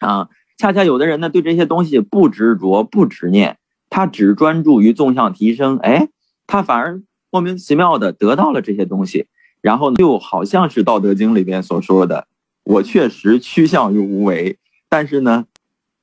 [0.00, 3.58] 啊，恰恰有的人呢，对这些东西不执着、不执念，
[3.88, 6.08] 他只专注于纵向提升，哎，
[6.48, 9.28] 他反而莫名其妙的得到了这些东西。
[9.60, 12.26] 然后，就好像是《道德经》里边所说的
[12.66, 14.58] ：“我确实趋向于无为，
[14.88, 15.44] 但是呢，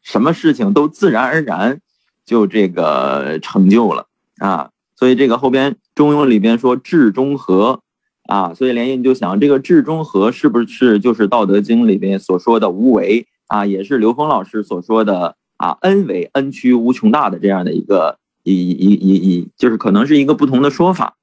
[0.01, 1.81] 什么事情都自然而然
[2.25, 4.07] 就这个成就了
[4.37, 7.81] 啊。”所以这个后边《中庸》里边说：“至中和。”
[8.27, 13.65] 啊，所以连印就想，这个至中和是不是就是《道德经》里边所说的无为啊？
[13.65, 21.15] 也是刘峰老师所说的啊，恩为恩屈无穷大的这样的一个一一一一，就是可能是一个不同的说法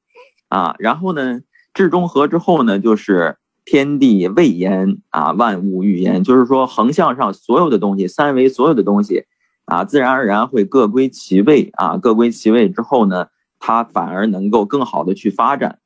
[0.49, 0.75] 啊。
[0.79, 1.41] 然后呢，
[1.73, 9.25] 至中和之后呢，就是天地未焉啊，万物欲焉，就是说横向上所有的东西，三维所有的东西
[9.65, 13.29] 啊，自然而然会各归其位啊，各归其位之后呢，
[13.61, 15.79] 它反而能够更好的去发展。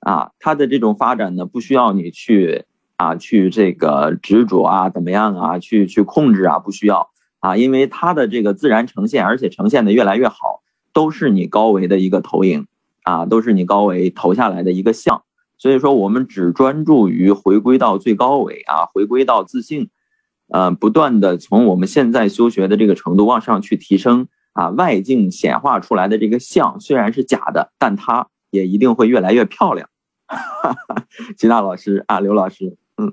[0.00, 2.64] 啊，它的这种发展呢，不需要你去
[2.96, 12.66] 啊，去这个执着啊，怎么样啊，去去控制啊，不需要啊，因为它的这个自然呈现，而且呈现的越来越好，都是你高维的一个投影
[13.02, 15.22] 啊，都是你高维投下来的一个像。
[15.58, 19.90] 所以说，我们只专注于回归到最高维啊，回归到自信，
[20.48, 28.28] 呃，不断的从我们现在修学的这个程度往上去提升啊，外境显化出来的这个像虽然是假的，但它。
[28.50, 29.88] 也一定会越来越漂亮，
[31.36, 33.12] 吉娜老师啊，刘老师，嗯，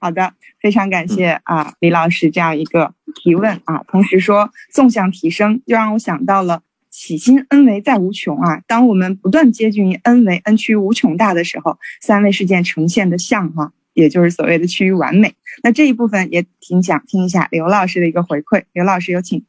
[0.00, 15.34] 好的，非常感谢啊，李老师这样一个提问啊，同时说纵向提升，就让我想到了起心恩为在无穷啊，当我们不断接近于恩为恩趋于无穷大的时候，三维事件呈现的像哈，也就是所谓的趋于完美。
[15.62, 19.44] 那这一部分也挺想听一下刘老师的一个回馈，刘老师有请。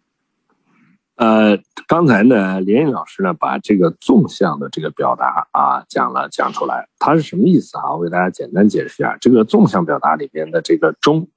[1.15, 7.93] 呃，刚才呢，连云老师呢把这个纵向的这个表达啊讲了讲出来，它是什么意思啊？
[7.93, 11.27] 我给大家简单解释一下，这个纵向表达里边的这个中，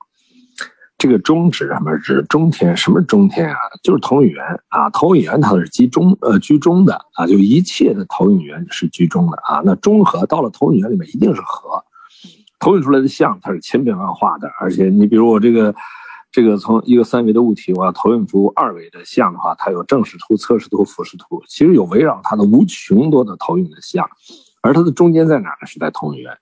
[0.97, 1.95] 这个中指什么？
[1.99, 2.75] 指中天？
[2.75, 3.59] 什么中天啊？
[3.83, 9.61] 就是投影源啊，投影源它是居中呃居中的啊，就一切的投影源是居中的啊。
[9.63, 11.85] 那中和到了投影源里面一定是和，
[12.59, 15.75] 投影出来的像它是千变万化的，而且你比如我这个。
[16.37, 24.07] 这个从一个三维的物体，我要投影出二维的像的话，它有正视图、侧视图、俯视图，其实有围绕它的无穷多的投影的像，
[24.61, 25.67] 而它的中间在哪呢？
[25.67, 26.37] 是在投影源，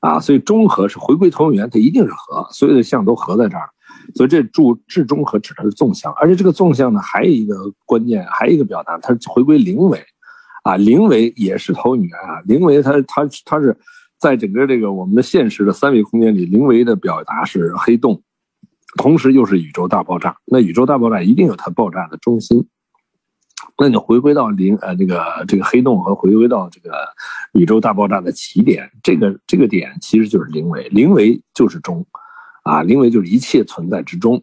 [0.00, 3.68] 啊，所以中和是回归投影源，它一定是和，所有的像都合在这儿，
[4.14, 10.02] 所以这注至中和指的是纵向，而且这个纵向呢，还有一个关键，还有一个表达，它是回归零维，
[10.62, 13.76] 啊，零维也是投影源啊，零维它它它是
[14.18, 18.22] 在整个这个我们的现实的三维空间里，零维的表达是黑洞。
[18.96, 22.68] 同时又是宇宙大爆炸，那宇宙大爆炸一定有它爆炸的中心。
[23.76, 26.92] 那你回归到零呃这个这个黑洞和回归到这个
[27.54, 32.06] 宇宙大爆炸的起点，这个这个点其实就是零维，零维就是中，
[32.62, 34.40] 啊，零维就是一切存在之中，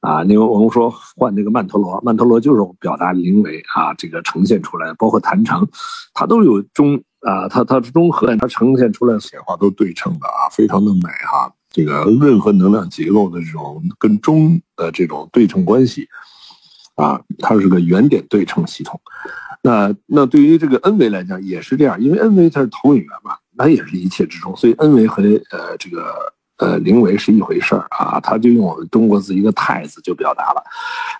[0.00, 5.68] 啊，因为我们说换这个曼陀罗，曼陀罗就是表达零维啊，这个呈现出来，包括坛城，
[6.14, 11.52] 它都有中啊，它它是中和，它呈现出来显化都对称的啊，非常的美哈。
[11.70, 16.08] 这个任何能量结构的这种跟中的这种对称关系
[16.96, 19.00] 啊，它是个原点对称系统。
[19.62, 28.18] 那那对于这个 n 维来讲也是这样，因为 n 维它是投影源嘛，那也是一切之中，所以 n 维和呃这个呃零维是一回事儿啊。
[28.20, 30.62] 它就用我们中国字一个太字就表达了。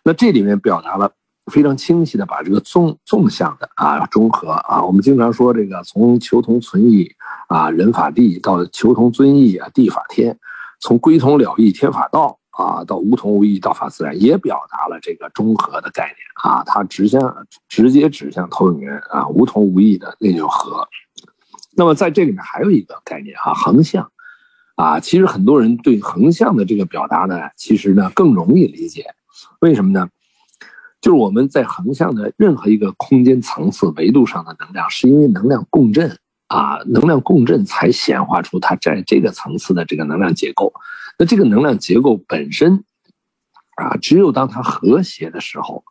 [0.02, 1.10] 那这里面表达了。
[1.50, 7.10] 非常清晰的把这个纵纵向的啊中和啊，我们经常说这个从求同存异
[7.48, 10.38] 啊人法地到求同尊异啊地法天，
[10.80, 20.88] 从归同了义天法道啊到无同无异道法自然，也表达了这个中和的概念啊，它直向直接指向投影源啊无同无异的那就和。
[21.76, 24.10] 那么在这里面还有一个概念啊横向
[24.76, 29.06] 啊，其实很多人对横向的这个表达呢，其实呢更容易理解，
[29.60, 30.08] 为什么呢？
[31.00, 40.72] 就是我们在横向的任何一个空间层次维度上的能量，是因为能量共振啊，能量共振才显化出它在这个层次的这个能量结构。
[41.18, 42.84] 那这个能量结构本身
[43.76, 45.84] 啊，只有当它和谐的时候，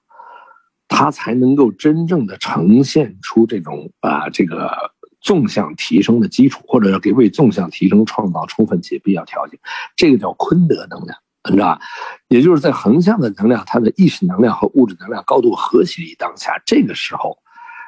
[0.88, 4.91] 它才能够真正的呈现出这种啊这个
[5.22, 9.60] 纵向提升的基础，或者要给为纵向提升创造充分且必要条件。
[9.95, 11.17] 这个叫坤德能量。
[11.49, 11.80] 你知道？
[12.28, 17.38] 也就是在横向的能量，它的意识能量和物质能量高度和谐于当下，这个时候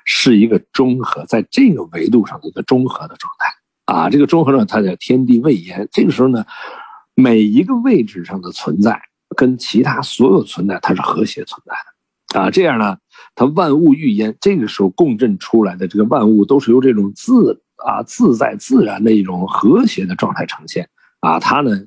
[0.06, 4.10] 是一个中和，在这个维度上的一个中和的状态啊。
[4.10, 5.88] 这个中和呢，它叫天地未焉。
[5.92, 6.46] 这个时候呢，
[7.14, 9.00] 每一个位置上的存在
[9.36, 11.76] 跟其他所有存在，它是和谐存在
[12.34, 12.50] 的啊。
[12.50, 12.98] 这样呢，
[13.36, 14.36] 它万物欲焉。
[14.40, 21.38] 这个时候共振出来的这个万物，都是由这种自啊自在自然的一种和谐的状态呈现啊。
[21.38, 21.84] 它呢。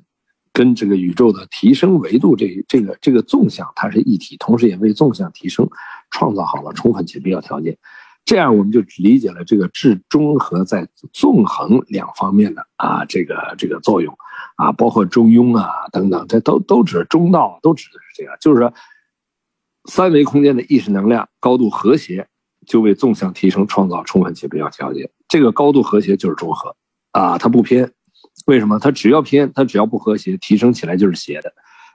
[0.55, 5.67] 跟这个宇宙的提升维度，这这个这个纵向，它是一体，同时也为纵向提升
[6.11, 7.77] 创造好了充分且必要条件。
[8.23, 14.17] 这样我们就理解了这个质中和在纵横两方面的啊这个这个作用
[14.55, 18.73] 啊，包括中庸啊等等，这都都指中道，都指的是这样，就是说
[19.89, 22.27] 三维空间的意识能量高度和谐，
[22.65, 25.09] 就为纵向提升创造充分且必要条件。
[25.27, 26.77] 这个高度和谐就是中和
[27.11, 27.91] 啊，它不偏。
[28.45, 28.79] 为什么？
[28.79, 31.51] 它只要偏，它只要不和谐，提升起来就是邪的，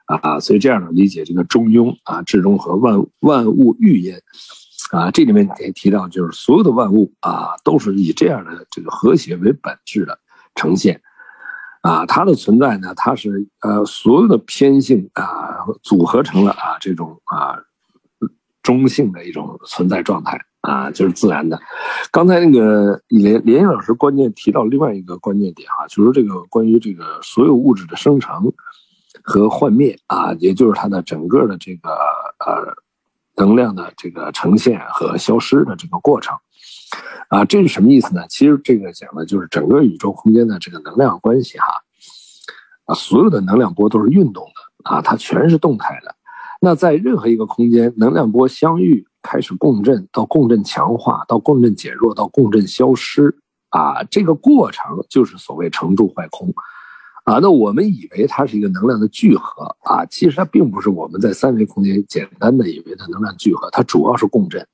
[0.06, 4.20] 啊，所以这样的理解这个中庸啊，至中和万万物欲焉，
[4.90, 10.18] 啊，这里面也提到，就是所有的万物啊，都是以这样的这个和谐为本质的
[10.56, 11.00] 呈现，
[11.82, 17.56] 啊，它的存在呢，它是呃所有的偏性啊组合成了啊这种啊
[18.62, 20.40] 中性的一种存在状态。
[20.62, 21.58] 啊，就是自然的。
[22.10, 28.52] 刚才那个连连老师关键提到另外一个关键点哈，就是这个关于这个所有物质的生成
[29.22, 31.88] 和幻灭啊，也就是它的整个的这个
[32.44, 32.74] 呃
[33.36, 36.36] 能量的这个呈现和消失的这个过程
[37.30, 38.26] 啊，这是什么意思呢？
[38.28, 41.68] 其实这个讲的就是整个宇宙空间的这个能量关系哈
[42.84, 46.14] 啊，所有的能量波都是运动的啊，它全是动态的。
[46.60, 49.06] 那在任何一个空间，能量波相遇。
[49.22, 53.36] 开始共振，到共振强化，到共振减弱，到共振消失，
[53.68, 56.48] 啊，这个过程就是所谓成住坏空，
[57.24, 64.66] 啊，那我们以为它是一个能量的聚合，啊，其实它并不是我们在三维空间简单的以为的能量聚合，它主要是共振，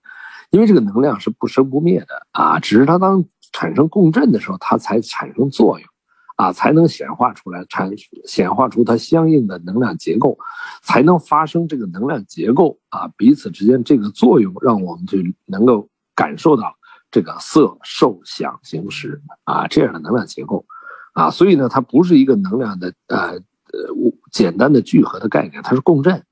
[0.51, 5.88] 因为这个能量是不生不灭的，啊，只是它当产生共振的时候，它才产生作用。
[6.37, 7.90] 啊，才能显化出来，产
[8.27, 10.38] 显化出它相应的能量结构，
[10.83, 16.75] 才能发生这个能量结构啊，彼此之间这个作用，让我们去能够感受到
[17.11, 20.66] 这个色受想行识啊这样的能量结构，
[21.14, 23.40] 啊，所以呢，它不是一个能量的呃呃
[24.31, 26.22] 简单的聚合的概念，它是共振，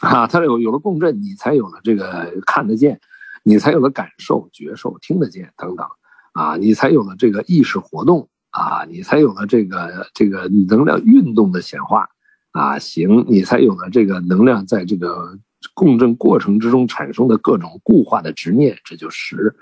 [0.00, 2.98] 啊，它有有了共振，你才有了这个看得见，
[3.42, 5.86] 你才有了感受、觉受、听得见等等，
[6.32, 8.30] 啊，你才有了这个意识活动。
[8.54, 12.08] 啊，你才有了这个这个能量运动的显化，
[12.52, 15.36] 啊，行，你才有了这个能量在这个
[15.74, 19.52] 共振过程之中产生的各种固化的执念，这就实，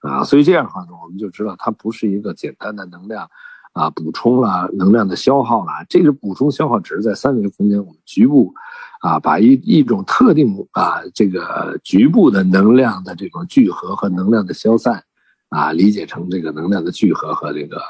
[0.00, 3.28] 啊，所以这样的话呢，我们就知道它不是一个简单的能量，
[3.74, 8.54] 啊，补充了能量的消耗了，这个补充消耗只是在三维空间我们局部，
[9.02, 15.04] 啊，把一一种特定啊这个局部的能量的这种聚合和能量的消散。
[15.50, 17.82] 啊，理解成这个能量的聚合和这个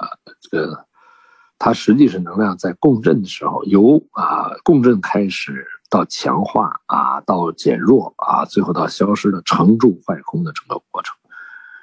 [0.50, 0.86] 这个，
[1.58, 11.14] 它实际是能量在共振的时候，由啊共振开始到强化啊到减弱啊，最后到消失的成住坏空的整个过程。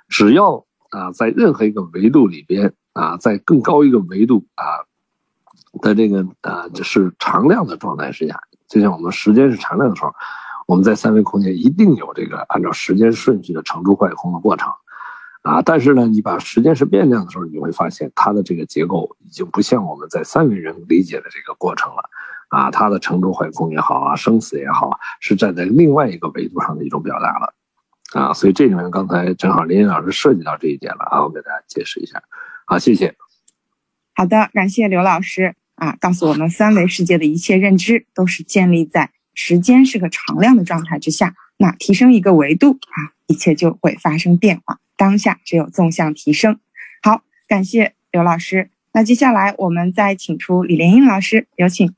[0.10, 4.82] 只要啊在任何一个维度里边啊，在更高一个维度啊
[5.82, 10.12] 的这个啊就是常量的状态之下，就像我们时间是常量的时候，
[10.66, 14.74] 我们在三维空间一定有这个按照时间顺序的成住坏空的过程。
[15.48, 22.10] 啊，但是呢，你把时间是变量的时候，你会发现它的这个结构已经不像我们在三维人理解的这个过程了，
[22.50, 27.54] 啊，它的成住坏空也好啊，生死也好，是站在另外一个维度上的一种表达了，
[28.12, 32.22] 啊，所以这里面刚才正好林林老师涉及到这一点了啊，我给大家解释一下，
[32.66, 33.16] 好，谢谢。
[34.16, 44.80] 好的，感谢刘老师啊，告诉我们三维世界的一切认知都是建立在时间是个常量的状态之下，那提升一个维度啊，一切就会发生变化。
[44.98, 46.60] 当下只有纵向提升。
[47.04, 48.72] 好，感谢刘老师。
[48.94, 51.94] 那接下来我们再请出李莲英老师，有请。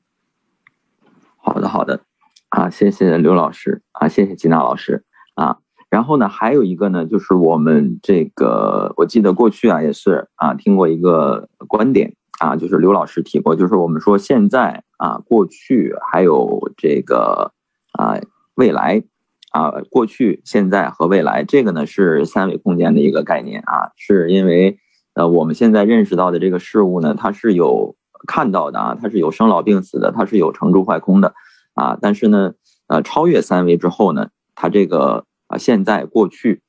[1.38, 2.02] 好的，好的，
[2.50, 5.56] 啊，谢谢刘老师，啊，谢谢吉娜老师，啊，
[5.88, 17.54] 然后呢，还有一个呢，就是我们这个，我记得过去啊，也是啊，听过一个观点啊，就是刘老师提过，就是我们说现在啊，过去还有这个
[17.92, 18.20] 啊，
[18.56, 19.02] 未来。
[19.50, 24.78] 啊，过去、现在和未来，这个呢是三维空间的一个概念啊，是因为
[25.14, 27.96] 呃我们现在认识到的这个事物呢，它是有
[28.28, 31.34] 看到的啊，它是有生老病死的，它是有成住坏空的
[31.74, 31.98] 啊。
[32.00, 32.52] 但是呢，
[32.86, 36.62] 呃，超越三维之后呢，它这个啊现在、过去，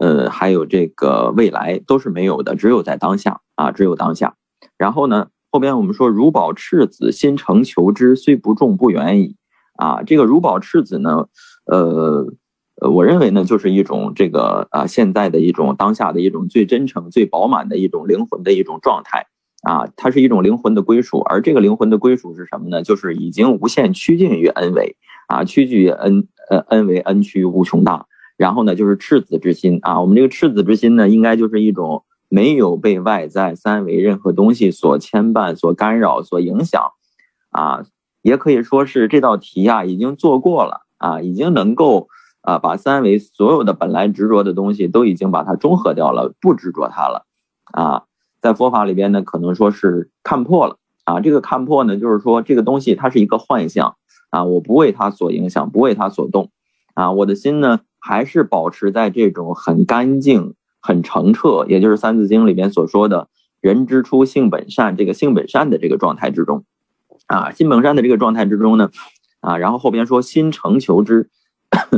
[0.00, 4.36] 呃，还有这个未来都是没有的，只有在当下啊，只有当下。
[4.78, 9.36] 然后呢，后边我们说如宝赤子，心诚求之，虽不重，不远矣
[9.76, 10.02] 啊。
[10.02, 11.26] 这个如宝赤子呢。
[11.66, 12.26] 呃，
[12.90, 19.26] 我认为呢，就是一种这个啊，现在的一种当下的一种最真诚、最饱满的一种灵魂的一种状态
[19.62, 22.82] 啊，它是一种灵魂的归属，而这个灵魂的归属是什么呢？
[22.82, 24.96] 就是已经无限趋近于 n 维
[25.28, 28.06] 啊，趋近于 n 呃 n 为 n 趋于无穷大，
[28.36, 36.82] 然后呢，就是赤子之心啊，我们这个赤子之心呢，应该就是一种没有被外在三维任何东西所牵绊、所干扰、所影响
[37.50, 37.84] 啊，
[38.22, 40.81] 也可以说是这道题啊已经做过了。
[41.02, 42.08] 啊，已经能够
[42.42, 47.26] 啊，把三维所有的本来执着的东西都已经把它中和掉了，不执着它了。
[47.72, 48.04] 啊，
[48.40, 50.76] 在佛法里边呢，可能说是看破了。
[51.04, 53.96] 啊，这个看破呢，就是说这个东西它是一个幻象。
[54.30, 56.50] 啊，我不为它所影响，不为它所动。
[56.94, 63.28] 啊，我的心呢，还是保持在这种很干净、很澄澈，也就是《三字经》里边所说的
[63.60, 66.64] “人之初，性本善”这个性本善的这个状态之中。
[67.26, 68.90] 啊，性本善的这个状态之中呢。
[69.42, 71.28] 啊，然后后边说心诚求之，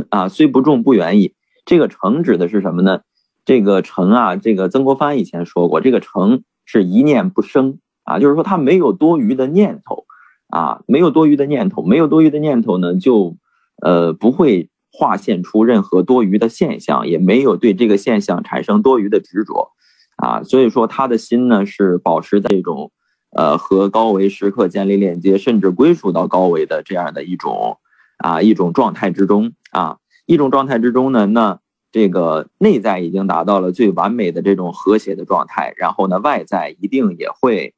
[0.09, 1.33] 啊，虽不中不远矣。
[1.63, 3.01] 这个诚指的是什么呢？
[3.45, 10.05] 这个诚啊，这个曾国藩以前说过，这个诚是一念不生啊，就是说他没有多余的念头
[10.49, 13.37] 啊，没有多余的念头，没有多余的念头呢，就
[13.81, 19.71] 呃不会划现出任何多余的现象，也没有对这个现象产生多余的执着
[20.17, 22.91] 啊，所以说他的心呢是保持在这种。
[23.35, 27.77] 呃，和高维时刻建立链接，甚至归属到高维的这样的一种
[28.17, 31.59] 啊一种状态之中啊一种状态之中呢，那
[31.91, 37.73] 这个内在已经达到了最完美的这种和谐的状态，然后呢，外在一定也会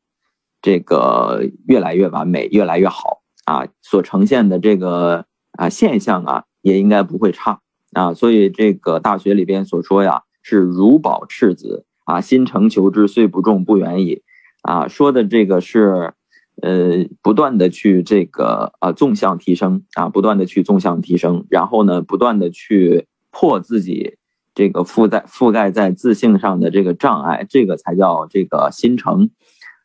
[0.62, 7.60] 这个越来越完美，越来越好啊，所呈现的这个啊现象啊，也应该不会差
[7.94, 14.22] 啊，所以这个大学里边所说呀，是如宝赤子啊，心诚求之，虽不中，不远矣。
[14.62, 16.14] 啊，说的这个是，
[16.62, 24.18] 呃，不断的去这个啊纵向提升啊，不断的去纵向提升，然后呢，不断的去破自己
[24.56, 29.30] 这个覆盖覆盖在自信上的这个障碍，这个才叫这个心诚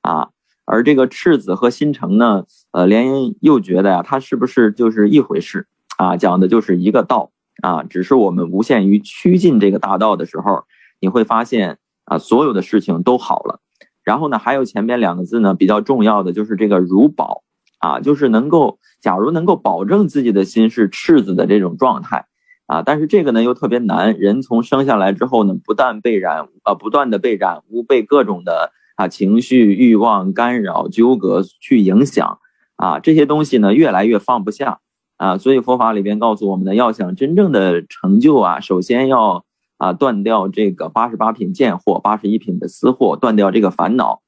[0.01, 0.31] 啊。
[0.65, 5.67] 而这个赤子和心诚呢，呃，连又觉得呀，它是不是就是一回事
[5.99, 6.17] 啊？
[6.17, 10.65] 讲的就是一个道啊，只是我们无限于趋近这个大道的时候，
[11.01, 13.61] 你会发现啊，所有的事情都好了。
[14.05, 17.43] 然后呢，还有前边两个字呢，比较重要的就是这个如保
[17.79, 22.27] 啊，就是能够，假如能够保证自己的心是赤子的这种状态
[22.67, 24.19] 啊，但是这个呢又特别难。
[24.19, 32.39] 人从生下来之后呢，不但被染啊，不断的被染污，被各种的啊情绪、欲望干扰、纠葛去影响
[32.77, 34.81] 啊，这些东西呢越来越放不下
[35.17, 39.45] 啊，所以佛法里边告诉我们呢，要想真正的成就啊，首先要。
[39.83, 44.23] 啊，断掉这个八十八品贱货，八十一品的私货，断掉这个烦恼，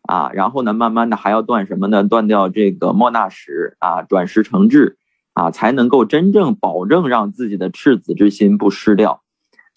[0.00, 2.02] 啊，然后呢，慢慢的还要断什么呢？
[2.04, 4.96] 断掉这个莫那什啊，转识成智，
[5.34, 9.20] 啊，才能够真正保证让自己的赤子之心不失掉，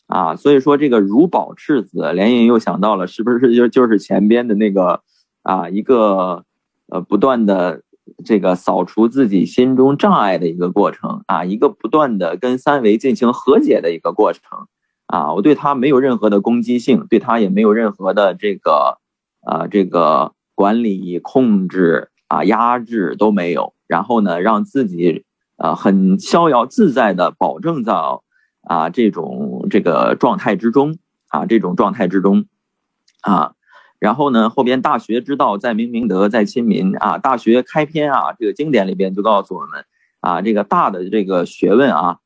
[0.05, 5.01] 啊，所以说这个如保赤子，连云又想到了，是不是就就是前边的那个
[5.43, 6.45] 啊，一个
[6.87, 7.81] 呃不断的
[8.23, 14.69] 这个扫除自己心中障碍的一个过程啊，一个不断的跟三维进行和解的一个过程。
[15.07, 18.99] 啊，我对他没有任何的攻击性，对他也没有任何的这个，
[19.45, 23.73] 呃，这个管理、控制啊、压制都没有。
[23.87, 25.23] 然后呢，让自己
[25.55, 28.23] 啊很逍遥自在的保证到
[28.63, 30.97] 啊这种这个状态之中
[31.29, 32.45] 啊这种状态之中，
[33.21, 33.53] 啊，
[33.99, 39.85] 然后呢后边大学之道在明明德在亲民啊，大学开篇啊这个经典里边就告诉我们
[40.19, 42.17] 啊这个大的这个学问啊，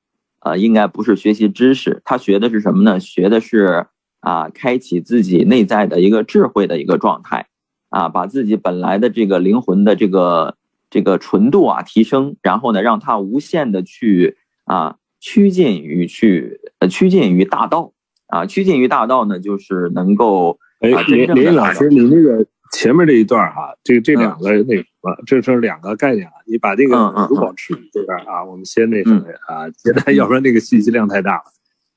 [0.41, 2.99] 呃应该不是学习知识，他学的是什么呢？
[2.99, 3.87] 学的是
[4.19, 7.47] 啊开启自己内在的一个智慧的一个状态，
[7.89, 10.55] 啊把自己本来的这个灵魂的这个
[10.89, 14.97] 这个纯度啊提升，然后呢让它无限的去啊。
[15.23, 17.93] 趋近于去呃趋近于大道
[18.25, 31.43] 啊，趋近于大道呢，就是能够哎，林林老师，你那个前面这一段哈，这这两个那什么，这是两个概念啊，你把这个如保持这边啊，我们先那什么啊，现在要不然那个信息量太大了。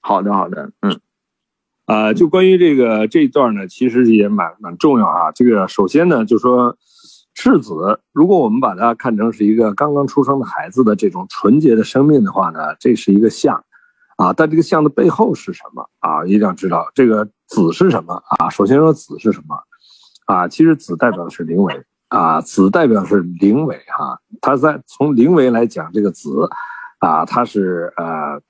[0.00, 1.00] 好的，好的，嗯，
[1.86, 5.32] 啊，就关于这个这一段呢，其实也蛮蛮重要啊。
[5.32, 6.76] 这个首先呢，就说。
[7.36, 13.64] 赤子，如果我们把它看成是一个刚刚出生的孩子的这种纯洁的生命的话呢，这是一个象，
[14.16, 16.24] 啊，但这个象的背后是什么啊？
[16.24, 18.48] 一定要知道这个子是什么啊？
[18.50, 19.58] 首先说子是什么，
[20.26, 21.74] 啊，其实子代表的是灵为
[22.14, 26.48] 啊，子代表是灵为哈，它在从灵为来讲，这个子，
[27.00, 28.40] 啊，它是呃，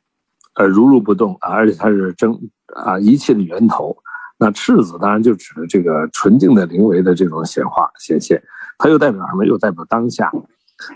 [0.56, 2.30] 呃如如不动，而且它是真
[2.74, 3.96] 啊一切的源头。
[4.36, 8.42] 那赤子当然就指的这个纯净的灵为的这种显化显现。
[8.76, 9.46] 它又代表什么？
[9.46, 10.30] 又代表当下。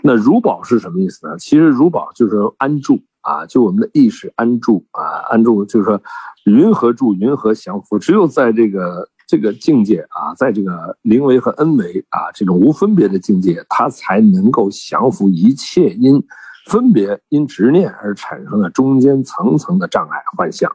[0.03, 1.37] 那如宝是什么意思呢？
[1.39, 5.99] 其实如宝就是安住啊，就我们的意识安住啊，安住就是说
[6.45, 7.97] 云何住，云何降伏？
[7.97, 16.19] 只有在这个这个境界啊，在这个灵为和恩为啊这种无分别的境界，它才能够降服一切因
[16.65, 20.73] 分别因执念而产生的中间层层的障碍幻象。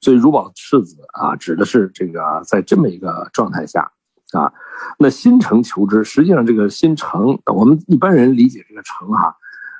[0.00, 3.90] 所以如宝赤子啊，指的是这个在这么一个状态下。
[4.32, 4.52] 啊，
[4.98, 9.34] 那心诚求知，实际上这个心诚，我们一般人理解这个诚哈，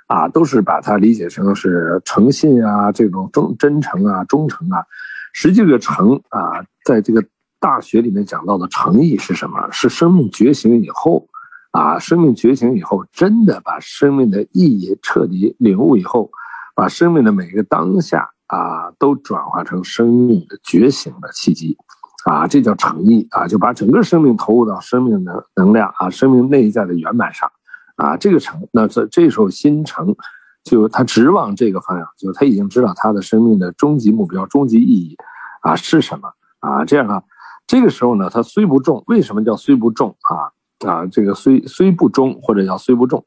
[0.06, 4.84] 啊，都是把它理解成是诚信啊，这种忠真诚啊、忠诚啊。
[5.32, 7.22] 实际这个诚啊，在这个
[7.66, 9.68] 大学里面讲到的诚意是什么？
[9.72, 11.26] 是生命觉醒以后，
[11.72, 16.30] 啊，生命觉醒以后，真的把生命的意义彻底领悟以后，
[16.76, 21.76] 把生命的每一个当下啊，都转化成生命的觉醒的契机。
[22.24, 27.50] 啊，这叫诚意啊，就把整个生命投入到生命的能量啊，生命内在的圆满上，
[27.96, 30.14] 啊，这个诚，那这这时候心诚，
[30.62, 35.16] 就他直往这个方向，就他已经知道他的生命的终极目标、终极意义
[35.62, 36.28] 啊是什么
[36.60, 36.84] 啊？
[36.84, 37.22] 这样啊，
[37.66, 40.52] 这个时候呢，他虽不重，为什么叫虽不重啊？
[40.86, 43.24] 啊，这个虽虽不中或者叫虽不重，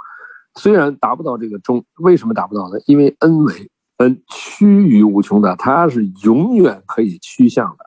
[0.56, 2.80] 虽然达不到这个中，为什么达不到呢？
[2.86, 7.86] 因为恩为恩趋于无穷大，它是永远可以趋向的。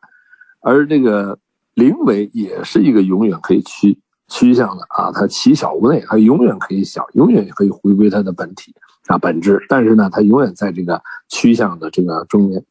[0.61, 1.39] 而这个
[1.75, 3.99] 灵为也是一个永远可以趋
[4.29, 8.75] 趋向的啊，它其小无内，它永远可以小，永远可以回归它的本体
[9.07, 9.65] 啊本质。
[9.69, 12.65] 但是呢，它永远在这个趋向的这个中间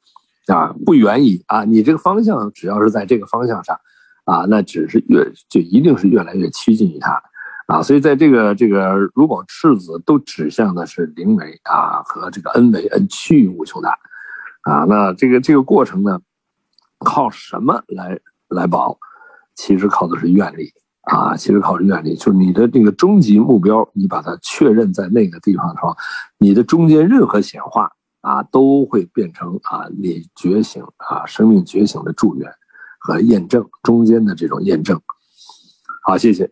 [0.53, 1.63] 啊，不远矣啊。
[1.63, 3.79] 你这个方向只要是在这个方向上
[4.25, 7.21] 啊，那只是越就一定是越来越趋近于它
[7.67, 7.81] 啊。
[7.81, 13.97] 所以在这个这个如果赤子都指向的是灵媒啊和这个恩为恩趋于无穷大
[14.63, 16.19] 啊，那这个这个过程呢？
[17.03, 18.95] 靠什么来来保？
[19.55, 20.71] 其实靠的是愿力
[21.01, 21.35] 啊！
[21.35, 25.97] 其实靠是愿力，就是你的这个终极目标，你把它确认在那个地方的时候，
[26.37, 27.91] 你的中间任何显化
[28.21, 32.51] 啊，都会变成啊，你觉醒啊，生命觉醒的祝愿
[32.99, 35.01] 和验证中间的这种验证。
[36.03, 36.51] 好，谢谢。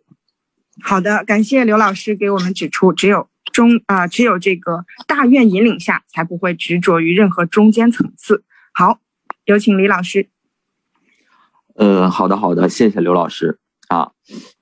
[0.81, 8.43] 好的，感谢刘老师给我们指出，只有中啊，只有这个大愿引领下，才不会执着于任何中间层次。
[8.73, 8.99] 好，
[9.45, 10.29] 有请李老师。
[11.75, 14.11] 呃，好的，好的，谢谢刘老师啊。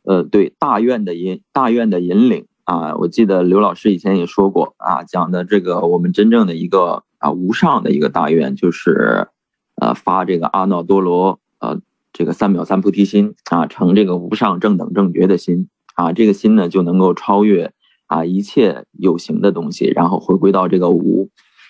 [0.03, 9.29] 呃，对大愿的引大愿的引领啊，我记得刘老师以前也说过啊，讲的这个我们真正的一个啊无上的一个大愿，就是
[9.75, 11.79] 呃发这个阿耨多罗呃
[12.11, 17.71] 这个三藐三菩提心啊，成这个无上正等正觉的心啊，这个心呢就能够超越
[18.07, 21.29] 啊一切有形的东西，然后回归到这个无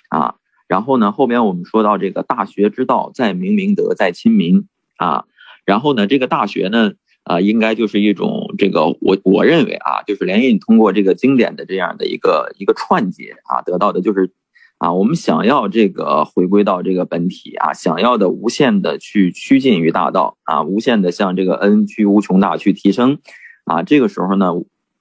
[0.09, 0.33] 啊。
[0.67, 4.67] 然后呢，后边我们说到这个大学之道，在明明德，在亲民
[4.97, 5.25] 啊。
[5.63, 6.93] 然后呢，这个大学呢，
[7.27, 14.31] 啊，应该就是一种这个我我认为啊，就是连印通过这个经典的这样的一个一个串接啊，得到的就是，
[14.77, 23.19] 啊，我们想要这个回归到这个本体啊，想要的无限的去趋近于大道啊，无限的向这个恩趋无穷大去提升，
[23.65, 24.53] 啊，这个时候呢，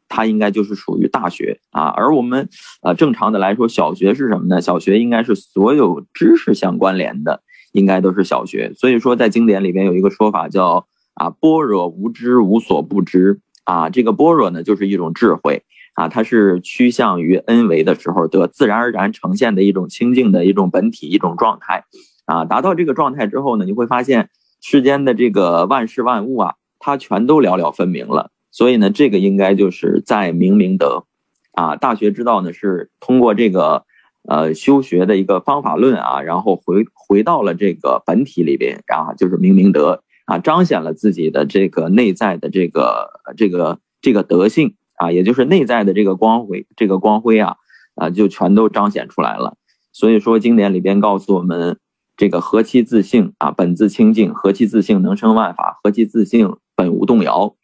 [0.09, 2.49] 它应该就是属于大学啊，而我们
[2.83, 4.61] 呃正常的来说，小学是什么呢？
[4.61, 7.43] 小学应该是所有知识相关联的。
[7.73, 15.65] 应该都是小学，所以说在经典里边有一个说法叫啊般若无知无所不知啊，这个般若呢就是一种智慧
[15.95, 21.85] 啊，它是趋向于恩为的时候得自然而然呈现的一种清净的一种本体一种状态
[22.27, 28.31] 啊，达到这个状态之后呢，你会发现世间的这个万事万物啊，它全都了了分明了。
[28.53, 31.05] 所以呢，这个应该就是在明明德，
[31.53, 33.85] 啊，大学之道呢是通过这个
[34.29, 47.57] 呃修学的一个方法论啊，然后回回到了这个本体里边，然后就是明明德啊，彰显了自己的这个内在的这个这个这个德性啊，也就是内在的这个光辉，这个光辉啊
[47.95, 49.57] 啊就全都彰显出来了。
[49.93, 51.79] 所以说经典里边告诉我们，
[52.17, 57.57] 这个何其自性啊，本自清净，何其自性能生万法，何其自性本无动摇。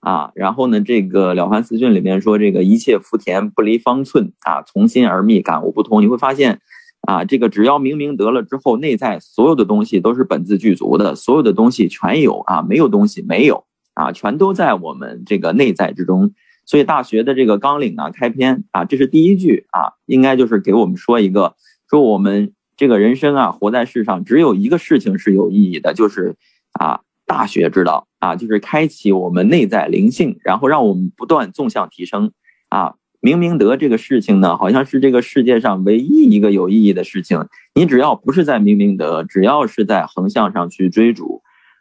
[0.00, 6.02] 啊，然后呢，这个《了凡四训》里面说，这个一切福田不离方寸啊，从心而觅，感悟不同。
[6.02, 6.60] 你会发现，
[7.06, 16.32] 啊，这个只要明明得了之后，内在所有的东西都是本自具足的，所有的东西全有啊，没有东西没有啊，全都在我们这个内在之中。
[16.64, 21.56] 所以《大学》的这个纲领啊，开篇啊，这是第一句啊，应该就是给我们说一个，
[21.90, 26.36] 说我们这个人生啊，活在世上，只有一个事情是有意义的，就是
[26.72, 27.00] 啊。
[27.24, 32.32] 大学之道啊，就是开启我们内在灵性，然后让我们不断纵向提升
[32.68, 32.96] 啊。
[33.22, 37.46] 明明德这个事情呢，好像是这个世界上唯一一个有意义的事情。
[37.74, 41.40] 你只要不是在明明德，只要是在横向上去追逐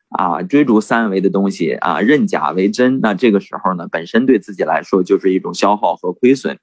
[0.09, 6.59] 啊，追逐三维的东西啊，认假为真，那这个时候呢，本身对自己来说就是一种消耗和亏损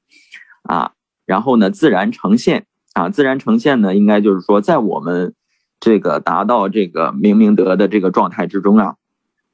[0.62, 0.92] 啊。
[1.26, 2.64] 然后呢，自然呈现
[2.94, 5.34] 啊，自然呈现呢，应该就是说在我们。
[5.80, 8.96] 这个达到这个明明德的这个状态之中啊，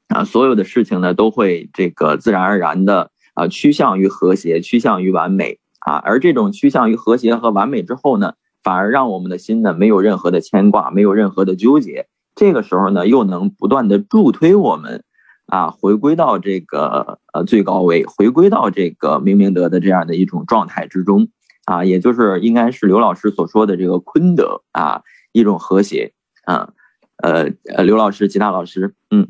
[0.07, 5.97] 啊，所有的事情呢都会这个自然而然的啊趋向于和谐，趋向于完美啊。
[5.97, 8.33] 而这种趋向于和谐和完美之后呢，
[8.63, 12.07] 反而让我们的心呢没有任何的牵挂，没有任何的纠结。
[12.33, 15.03] 这个时候呢，又能不断的助推我们
[15.45, 21.29] 啊回归到这个呃最高位，回归到这个明明德的这样的一种状态之中
[21.65, 25.03] 啊，也就是应该是刘老师所说的这个坤德啊。
[25.35, 26.13] 一种和谐，
[26.45, 26.69] 啊，
[27.17, 29.27] 呃呃，刘老师，吉他老师，嗯，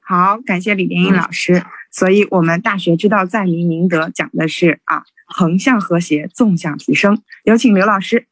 [0.00, 1.62] 好，感谢李莲英老师。
[1.96, 7.22] 所以，我们大学之道在明明德讲的是啊，横向和谐，纵向提升。
[7.44, 8.26] 有请刘老师。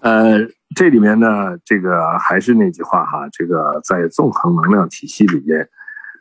[0.00, 0.38] 呃，
[0.74, 5.68] 这里面呢，这个还是那句话哈，这个在纵横能量体系里边，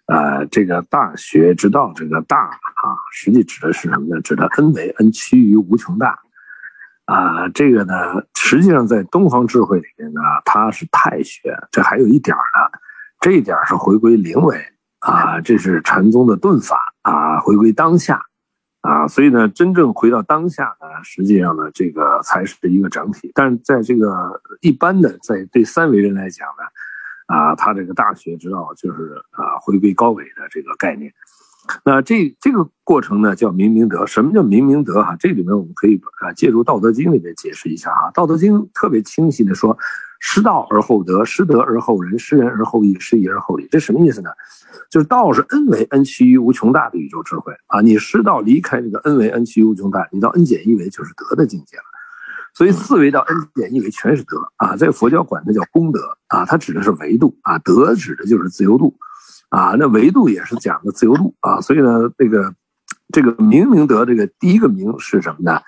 [0.06, 4.22] 呃，这个大学之道，这个大啊，实际指的是什么呢？
[4.22, 6.20] 指的 n 为 n 趋于无穷大。
[7.06, 7.96] 啊，这个呢，
[8.36, 11.58] 实际上在东方智慧里面呢，它是太学。
[11.72, 12.80] 这还有一点呢，
[13.20, 14.64] 这一点是回归灵为
[15.00, 18.26] 啊，这是禅宗的顿法啊，回归当下
[18.82, 23.32] 啊，所以呢，真正回到当下呢，实际上呢，这个才是一个整体。
[23.34, 31.14] 但是在这个一般的，在对三维人来讲呢，啊，他这个大学之道就是啊，回归高维的这个概念。
[31.84, 34.06] 那这这个过程呢，叫明明德。
[34.06, 35.04] 什么叫明明德？
[35.04, 38.10] 哈，这里面我们可以啊，借助《道德经》里面解释一下哈。
[38.14, 39.78] 《道德经》特别清晰的说
[40.20, 44.30] ：“失道而后德，失德而后仁，失仁而后义，失义而后礼。”这什么意思呢？
[44.90, 47.82] 就是道是 n 为 n 趋于无穷大的宇宙智慧啊。
[47.82, 51.84] 你失道离开这个 n 为 n 趋于无穷大，你到 n 减一维就是德的境界了。
[52.54, 54.76] 所以四维到 n 减一维全是德啊。
[54.76, 58.96] 在佛教管它叫功德啊，它指的是维度啊，德指的就是自由度。
[59.50, 62.54] 啊，那维度也是讲的自由度啊，所以呢，这个
[63.14, 65.62] 这个明明德，这个第一个明是什么呢？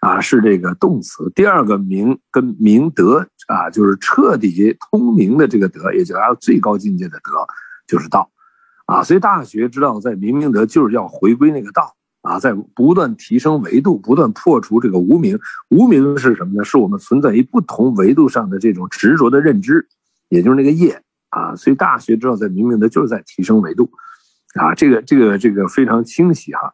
[0.00, 1.30] 啊，是这个动词。
[1.34, 7.30] 第二个明跟明德啊，就是彻底通明的这个德，也叫最高境界的德，
[7.86, 8.30] 就是道
[8.86, 9.02] 啊。
[9.02, 15.38] 所以大学之道在明明德，就是要回归那个道啊，在不断提升维度，不断破除这个无明。
[15.68, 16.64] 无明是什么呢？
[16.64, 19.86] 是我们存在于不同维度上的这种执着的认知，
[20.30, 21.02] 也就是那个业。
[21.30, 23.90] 啊，所以大学之道在明明德就是在提升维度，
[24.54, 26.72] 啊，这个这个这个非常清晰哈。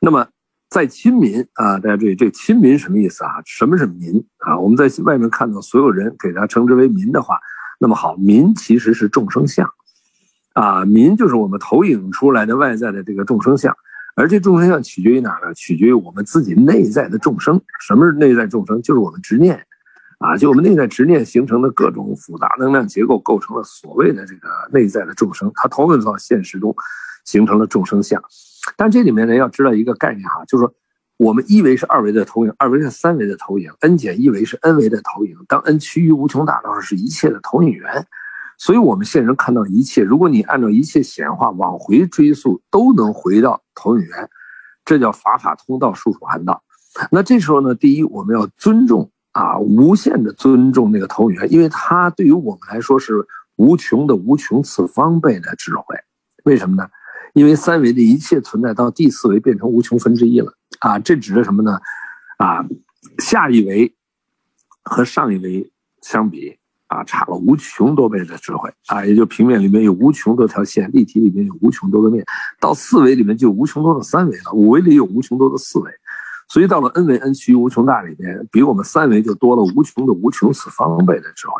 [0.00, 0.26] 那么
[0.68, 3.40] 在亲民啊，大家注意，这亲民什么意思啊？
[3.44, 4.58] 什么是民啊？
[4.58, 7.38] 我们在外面看到所有人给他称之为民的话，
[7.78, 9.70] 那么好，民其实是众生相，
[10.54, 13.76] 啊，民就是我们投影出来的外在的这个众生相，
[14.16, 15.54] 而这众生相取决于哪呢？
[15.54, 17.60] 取决于我们自己内在的众生。
[17.80, 18.82] 什么是内在众生？
[18.82, 19.64] 就是我们执念。
[20.24, 26.74] 啊，就我们内在执念形成的各种复杂能量结构，构成了所谓的这个内在的众生，它投影到现实中，
[27.26, 28.22] 形成了众生相。
[28.74, 30.74] 但这里面呢，要知道一个概念哈，就是说，
[31.18, 35.36] 我们一维是二维的投影，二维是三维的投影，n 减一维是 n 维的投影。
[35.46, 38.06] 当 n 趋于无穷大的时候，是一切的投影源。
[38.56, 44.30] 所以，我们现实看到一切，如果你按照一切显化往回追溯，都能回到投影源，
[44.86, 46.62] 这叫法法通道，术术含道。
[47.10, 49.10] 那这时候呢，第一，我们要尊重。
[49.34, 53.14] 啊，无限的尊重那个投影，因为它对于我们来说是
[53.56, 55.96] 无穷的无穷次方倍的智慧。
[56.44, 56.88] 为什么呢？
[57.32, 60.56] 因为三维的一切存在到第四维变成无穷分之一了。
[60.78, 61.80] 啊，这指的什么呢？
[62.38, 62.64] 啊，
[63.18, 63.92] 下一维
[64.82, 66.56] 和上一维相比，
[66.86, 72.24] 啊，差了无穷多倍的智慧啊，也就平面里面有无穷多条线，立体里面有无穷多个面，
[72.60, 75.90] 到四维里面就有无穷多的三维了，五维里有无穷多的四维，
[76.48, 81.54] 所以到了 n 维 n 趋于无穷大里面，比我们三维就多了无穷的无穷次方倍的智慧。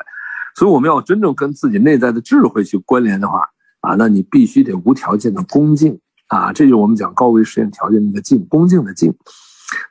[0.56, 3.40] 所以我们要真正跟自己内在的智慧去关联的话
[3.80, 9.14] 啊，那你必须得无条件的恭敬啊，这就是我们讲高维实验条件那个敬，恭敬的敬。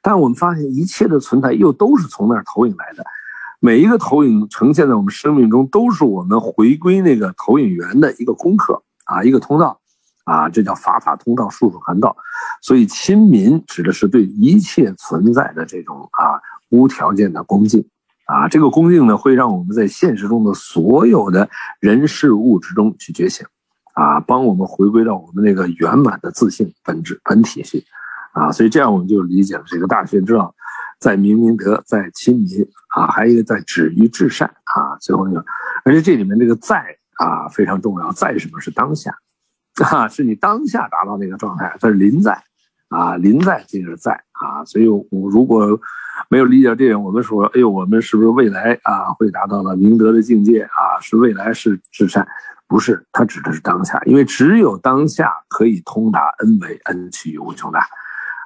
[0.02, 3.04] 但我们发现一切的存在又都是从那儿投影来的。
[3.60, 9.80] 每一个投影呈现在我们生命中，都是我们回归那个投影源的一个功课啊，一个通道
[10.24, 12.16] 啊，这叫法法通道，术术含道。
[12.62, 17.86] 所以亲民指的是对一切存在的这种啊无条件的恭敬
[18.26, 21.50] 啊，这个恭敬呢，会让我们在现实中的所有的
[21.80, 23.46] 人事物之中去觉醒
[23.94, 27.86] 啊，帮我们回归到我们那个圆满的自信本质本体系
[28.34, 30.54] 啊，所以这样我们就理解了这个大学之道。
[31.00, 32.66] 在明明德，在亲民
[32.96, 34.96] 啊，还有一个在止于至善啊。
[35.02, 35.44] 最后一个，
[35.84, 36.78] 而且这里面这个在
[37.18, 39.14] 啊非常重要，在什么是当下
[39.86, 40.08] 啊？
[40.08, 42.44] 是你当下达到那个状态，它是临在
[42.90, 44.64] 啊，临在即是在啊。
[44.66, 45.80] 所以，我如果
[46.30, 51.00] 没有理解这点，我们说，哎呦，我们是不是未来啊会达到了明德的境界啊？
[51.02, 52.28] 是未来是至善？
[52.68, 57.86] 不是，它指的是当下，因为只有当下可以通达 n 为 n 趋于无穷大。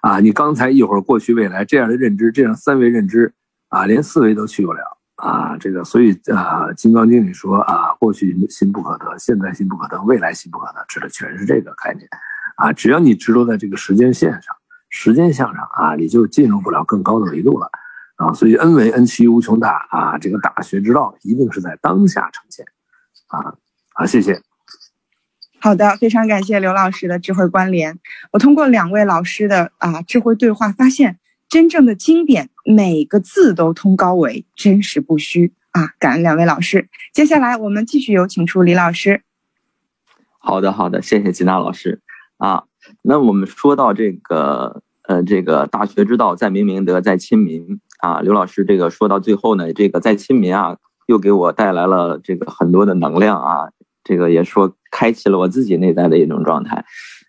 [0.02, 3.34] 啊，你刚才一会儿过去未来这样的认知，这样三维认知，
[3.70, 5.58] 啊，连四维都去不了啊。
[5.58, 12.08] 这个，所以啊，《金刚经》里说啊，过去心不可得，现在心不可得，未来心不可得，指的全是这个概念。
[12.56, 14.56] 啊，只要你执着在这个时间线上、
[14.90, 17.70] 时间向上啊，你就进入不了更高的维度了。
[18.16, 22.66] 啊，所以 n 为 n 趋无穷大啊，这个大学之道一定是在当下呈现。
[23.28, 23.54] 啊，
[23.94, 24.42] 好，谢谢。
[25.60, 28.00] 好的，非常感谢刘老师的智慧关联。
[28.32, 31.20] 我通过两位老师的啊智慧对话，发现
[31.50, 35.94] 真正的经典每个字都通高维，真实不虚啊！
[35.98, 36.90] 感恩两位老师。
[37.14, 39.22] 接下来我们继续有请出李老师。
[40.40, 42.02] 好的，好的，谢谢吉娜老师
[42.38, 42.66] 啊。
[43.02, 48.20] 那我们说到这个呃，这个大学之道，在明明德，在亲民啊。
[48.22, 50.78] 刘老师这个说到最后呢，这个在亲民啊，
[51.08, 53.70] 又给我带来了这个很多的能量啊。
[54.04, 56.86] 这个也说开启了我自己内在的一种状态，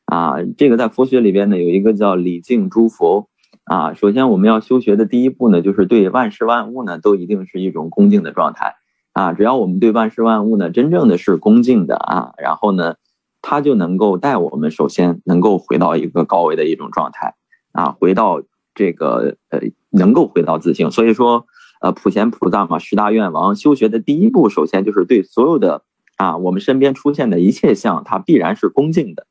[0.07, 3.29] 啊，这个在佛学里边呢有一个叫礼敬诸佛，
[3.69, 8.77] 啊，首先我们要修学的第一步呢，就是对万事万物呢都一定是一种恭敬的状态，
[9.12, 12.95] 啊，只要我们对万事万物呢真正的是恭敬的啊，然后呢，
[13.43, 17.35] 它就能够带我们首先能够回到一个高维的一种状态，
[17.73, 18.43] 啊，回到
[18.75, 19.61] 这个呃
[19.91, 21.45] 能够回到自性，所以说
[21.83, 25.83] 呃普贤菩萨嘛十大愿王修学的第一步，首先就是对所有的。
[26.16, 29.29] 啊，我们身边出现的一切相，它必然是恭敬的，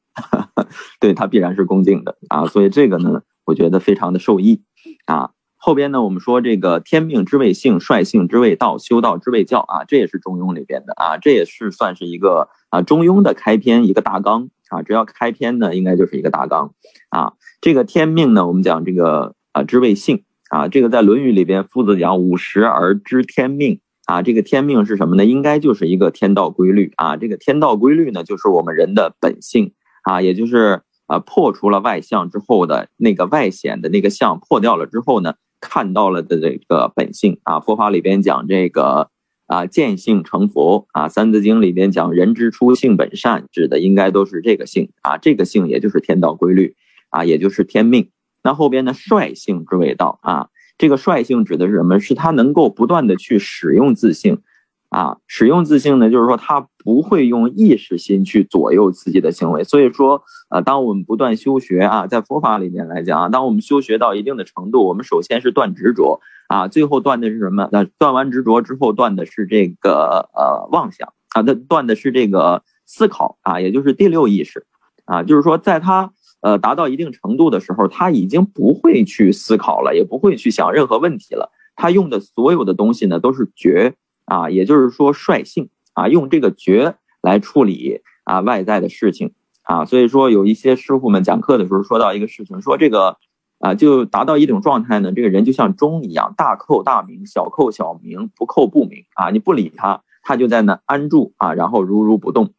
[1.01, 2.17] 对，它必然是恭敬的。
[2.29, 4.61] 啊，所以这个呢，我觉得非常的受益
[5.05, 5.31] 啊。
[5.55, 16.73] 后边呢，我们说这个天命之谓性，率性之谓道，修道之谓教啊，这也是中庸里边的啊，这也是算是一个啊中庸的开篇一个大纲啊，只要开篇呢，应该就是一个大纲
[17.09, 17.33] 啊。
[17.59, 23.79] 这个天命呢，我们讲这个啊之谓性啊，这个在《论语》里边，夫子讲五十而知天命。
[24.05, 25.25] 啊，这个天命是什么呢？
[25.25, 27.17] 应该就是一个天道规律啊。
[27.17, 29.73] 这个天道规律呢，就是我们人的本性
[30.03, 37.59] 啊，也就是啊，破除了外相之后的那个外显的那个相破掉了之后呢，看到了的这个本性啊。
[37.59, 39.09] 佛法里边讲这个
[39.47, 41.07] 啊，见性成佛啊。
[41.07, 45.17] 三字经里边讲人之初性本善，指的应该都是这个性啊。
[45.17, 46.75] 这个性也就是天道规律
[47.09, 48.09] 啊，也就是天命。
[48.43, 50.49] 那后边呢，率性之谓道啊。
[50.77, 51.99] 这个率性指的是什么？
[51.99, 54.41] 是他能够不断的去使用自性，
[54.89, 59.65] 啊，使用自性呢，就是说他不会用意识心去左右自己的行为。
[59.65, 67.67] 所以说，呃，当我们不断修学啊，在佛法里面来讲啊，当我们修学到一定的程度，我们首先是断执着啊，最后断的是什么？
[67.73, 74.65] 那断完执着之后，断的是这个呃妄想啊，那断的是这个思考啊，也就是第六意识
[75.03, 76.13] 啊，就是说在他。
[76.41, 81.51] 呃，达到一定程度的时候，他已经不会去思考了，也不会去想任何问题了。
[81.75, 85.67] 他用的所有的东西呢，都是觉啊，也就是说率性
[85.97, 89.33] 啊，用这个觉来处理啊外在的事情
[89.63, 89.85] 啊。
[89.85, 93.17] 所以说，有一些师傅们讲课的时候说到一个事情，说这个
[93.59, 99.31] 啊，就达到一种状态呢，这个人就像钟一样，大扣大鸣，小扣小鸣，不扣不鸣啊。
[99.31, 102.53] 你不理他，他就在那安住啊，然后如如不动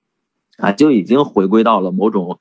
[0.57, 2.41] 啊，就已经回归到了某种。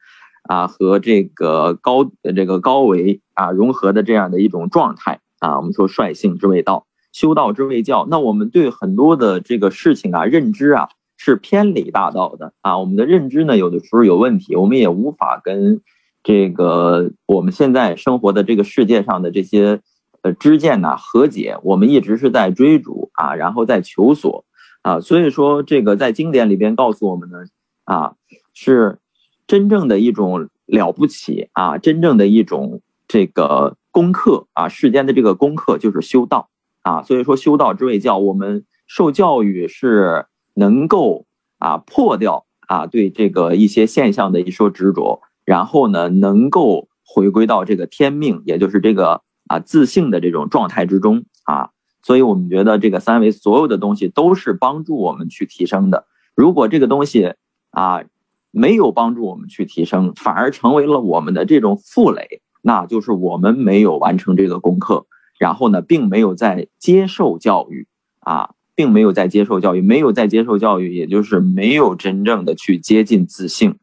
[0.50, 6.87] 啊，和这个高这个高维啊融合的这样的一种状态啊，我们说率性之谓道，
[7.18, 8.06] 修道之谓教。
[8.12, 12.78] 那我们对很多的这个事情啊，认知啊是偏离大道的啊。
[12.78, 15.82] 我们的认知呢，有的时候有问题，我们也无法跟
[16.22, 19.82] 这个我们现在生活的这个世界上的这些
[20.22, 21.58] 呃知见呐和解。
[21.64, 24.46] 我们一直是在追逐啊，然后在求索。
[24.84, 27.40] 啊，所以说这个在经典里边告诉我们呢，
[27.86, 28.14] 啊，
[28.54, 29.00] 是
[29.48, 36.50] 真正的一种了不起啊，真正的一种这个功课啊，世间的这个功课就是修道
[36.88, 41.26] 啊，所以说修道之谓教，我们受教育是能够
[41.60, 51.72] 啊破掉啊对这个一些现象的一说执着，然后呢能够回归到这个天命，也就是这个啊自信的这种状态之中啊。
[52.04, 56.06] 所以我们觉得这个三维所有的东西都是帮助我们去提升的。
[56.36, 57.34] 如果这个东西
[57.72, 58.06] 啊
[58.52, 65.06] 没有帮助我们去提升，反而成为了我们的这种负累，那就是我们没有完成这个功课，
[65.38, 67.88] 然后呢，并没有在接受教育
[68.20, 73.76] 啊，并没有在接受教育，没有在接受教育，也就是没有真正的去接近自信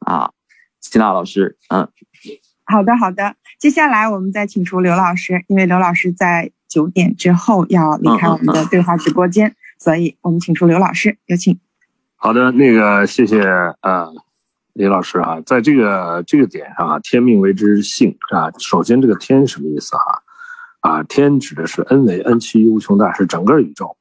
[0.00, 0.30] 啊。
[0.80, 1.88] 齐娜老师，嗯，
[2.64, 6.50] 好的好的，接下来我们再请出刘老师，因为刘老师在。
[6.68, 11.58] 九点之后要离开我们的对话直播间，所以我们请出刘老师，有请。
[12.16, 13.40] 好的，那个谢谢
[13.80, 14.08] 啊，
[14.72, 20.22] 李老师啊，在这个这个点上啊，天命为之性啊，首先这个天什么意思哈？
[20.86, 23.96] 啊，天指的是 n 为 n 趋无穷大，是整个宇宙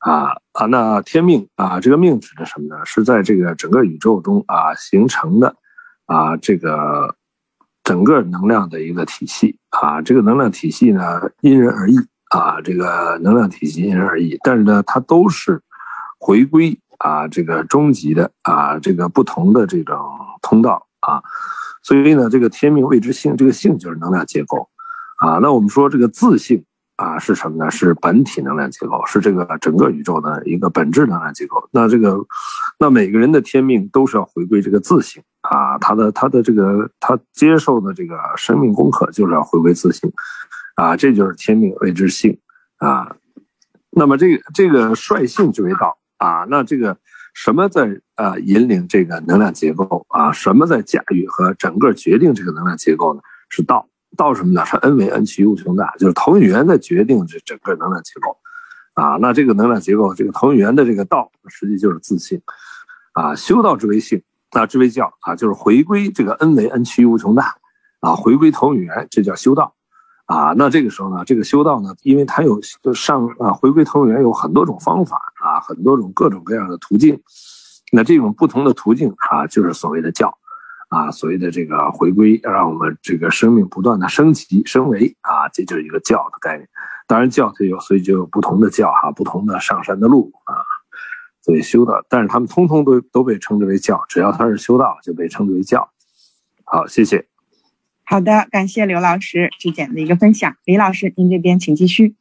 [0.00, 2.84] 啊啊，那天命啊，这个命指的什么呢？
[2.84, 5.56] 是在这个整个宇宙中啊形成的
[6.04, 7.16] 啊这个
[7.82, 11.96] 整个能量的一个体系啊，这个能量体系呢因人而异。
[12.30, 15.62] 啊，这个能量体系因人而异，但是呢，它都是
[16.18, 19.96] 回归啊，这个终极的啊，这个不同的这种
[20.42, 21.22] 通道啊，
[21.84, 24.68] 所以呢，这个天命未知性，这个性就是能量结构
[25.16, 25.38] 啊。
[25.42, 26.64] 那我们说这个自性
[26.96, 27.70] 啊是什么呢？
[27.70, 31.68] 是本体能量结构，是这个整个宇宙的一个本质能量结构。
[31.72, 32.16] 那这个，
[32.78, 40.10] 那每个人的天命都是要回归这个自性啊，他的他的这个他接受的这个生命功课就是要回归自性。
[40.76, 42.38] 啊，这就是天命谓之性
[42.76, 43.16] 啊。
[43.90, 46.44] 那么这个这个率性之为道啊。
[46.50, 46.96] 那这个
[47.34, 50.32] 什么在啊引领这个能量结构啊？
[50.32, 53.20] 什么在驾驭和整个决定这个能量结构呢？
[53.48, 53.88] 是道。
[54.16, 54.66] 道什么呢？
[54.66, 58.36] 是 n 为 n 趋无穷大，就是投影源在决定这整个能量结构
[58.94, 59.16] 啊。
[59.20, 62.40] 那这个能量结构，这个投影源的这个道，实际就是自信
[63.12, 63.36] 啊。
[63.36, 67.54] 修道之为性啊，之为教啊，就是回归这个 n 为 n 趋无穷大
[68.00, 69.74] 啊，回归投影源，这叫修道。
[70.26, 72.60] 啊，那这个时候呢，这个修道呢，因为它有
[72.92, 77.22] 上啊回归投影源有很多种方法啊，很多种各种各样的途径。
[77.92, 80.36] 那这种不同的途径啊，就是所谓的教，
[80.88, 86.68] 啊，所谓的这个回归，让我们这个生命不断的升级升维啊，这就是一个教的概念。
[87.06, 90.54] 当然教它有，所以就有不同的教哈，不同的上山的路啊。
[91.42, 95.90] 所以修道，但是他们通通都都被称之为教，只要他是修道，就被称之为教。
[96.64, 97.26] 好，谢谢。
[98.04, 100.56] 好的，感谢刘老师质简的一个分享。
[100.64, 102.16] 李老师，您这边请继续。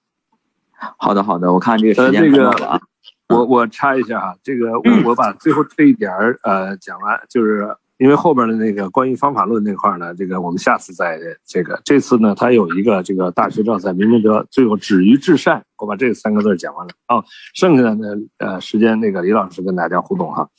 [0.97, 2.82] 好的，好的，我看这个时间到了啊。
[3.30, 11.80] 我我插一下哈，这个我我把最后这一点儿呃讲完，就是因为后边的那个关于方法论那块呢，这个我们下次再这个。
[11.86, 17.24] 这次呢，他有一个这个大学教材明明德，最后止于至善，我把这三个字讲完了啊。
[17.54, 18.08] 剩下的呢
[18.39, 20.50] 呃时间那个李老师跟大家互动哈。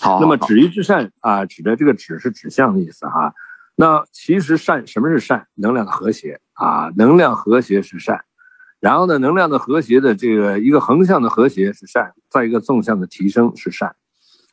[0.00, 0.20] 好。
[0.20, 3.34] 那么止于至善啊，指的这个止是指向的意思哈。
[3.76, 5.46] 那其实善什么是善？
[5.54, 8.24] 能量的和谐啊，能量和谐是善。
[8.78, 13.94] 然后呢，能量的和谐的这个一个横向的和谐是善，再一个纵向的提升是善，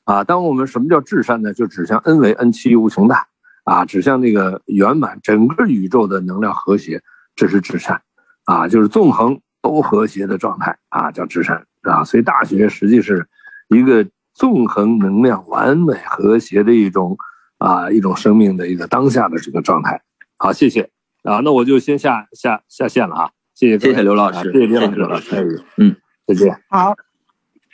[0.08, 1.54] 啊，当我们什么叫至善呢？
[1.54, 3.28] 就指向 n 为 n 趋无穷大
[3.66, 7.02] 啊，指向那个圆满整个宇宙的能量和谐，
[7.36, 8.02] 这是至善
[8.46, 12.04] 啊，就是纵横都和谐的状态啊，叫至善啊。
[12.04, 13.28] 所以大学实际是
[13.68, 17.18] 一个纵横能量完美和谐的一种。
[17.60, 20.00] 啊，一种生命的一个当下的这个状态。
[20.38, 20.92] 好，谢谢
[21.24, 23.32] 啊，那我就先下下下线了啊。
[23.56, 25.96] 谢谢，谢谢刘老师，谢谢刘老师，嗯，
[26.28, 26.62] 再见。
[26.70, 26.94] 好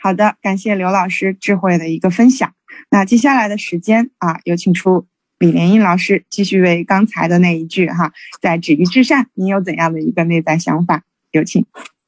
[0.04, 2.52] 好的，感谢刘老师智慧的一个分享。
[2.90, 5.06] 那接下来的时间啊，有请出
[5.38, 11.04] 李莲英老师继续为刚才的那一句哈，在止于至善，您有怎样的一个内在想法？
[11.30, 11.64] 有请。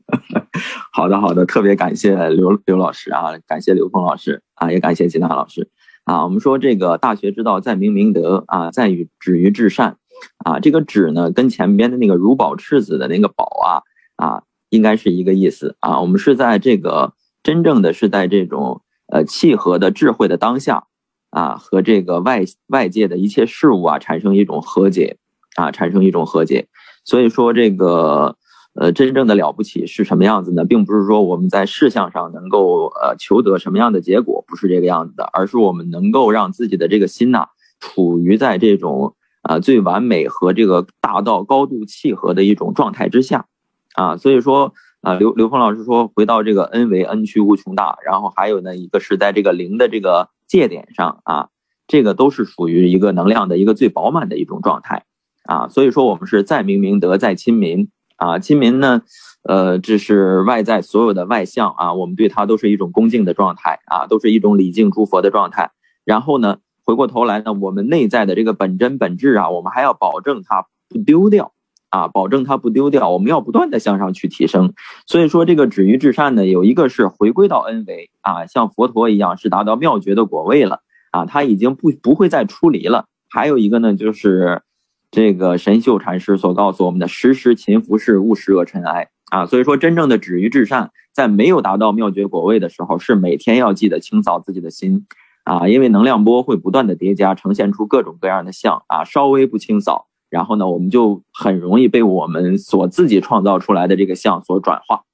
[0.92, 5.70] 好的，好的，特别感谢刘刘老师啊，感谢刘峰老师啊，也感谢金娜老师。
[6.04, 9.96] 啊，我们说这个大学之道，在明明德啊，在于止于至善，
[10.44, 13.80] 啊，这个止呢，跟前边的那个如宝赤子的那个宝啊，
[14.16, 15.98] 啊，应该是一个意思啊。
[15.98, 17.14] 我们是在这个
[17.46, 20.86] 真正的是在这种呃契合的智慧的当下
[21.30, 25.18] 啊，和这个外外界的一切事物啊，产生一种和解
[25.54, 26.66] 啊，产生一种和解。
[27.04, 28.36] 所以说这个。
[28.78, 30.62] 呃，真正的了不起是什么样子呢？
[30.66, 37.46] 并不是说我们在事项上能够呃求得什么样的结果，不是这个样子的，而是我们能够让自己的这个心呐，
[37.80, 43.46] 处于在这种啊最完美和这个大道高度契合的一种状态之下，
[43.94, 44.74] 啊，所以说
[45.06, 51.48] 啊，刘刘峰老师说，回到这个 n 为 n 趋无穷大，然后还有呢一个是在这个零的这个界点上啊，
[51.86, 55.04] 这个都是属于一个能量的一个最饱满的一种状态
[55.44, 59.02] 啊，所以说我们是在明明德，在亲民啊，亲民呢，
[59.44, 65.70] 呃，这是外在所有的外相啊，我们对它都是一种恭敬的状态啊，都是一种礼敬诸佛的状态，
[66.04, 71.52] 然后呢，回过头来呢，我们内在的这个本真本质啊，我们还要保证它不丢掉。
[71.90, 74.74] 啊，保证它不丢掉，我们要不断的向上去提升。
[75.06, 80.80] 所以说，这个止于至善呢，有一个是回归到 N 维啊，像佛陀一样是达到妙觉的果位了
[81.12, 83.06] 啊，他已经不不会再出离了。
[83.28, 84.62] 还有一个呢，就是
[85.10, 89.46] 这个神秀禅师所告诉我们的，时时勤拂拭，勿使惹尘埃啊。
[89.46, 95.06] 所以说，真正的止于至善，在没有达到妙觉果位的时候，是每天要记得清扫自己的心
[95.44, 100.08] 啊，因为能量波会不断的叠加，呈现出各种各样的相啊，稍微不清扫。
[100.28, 105.04] 然后呢，我们就很容易被我们所自己创造出来的这个相所转化，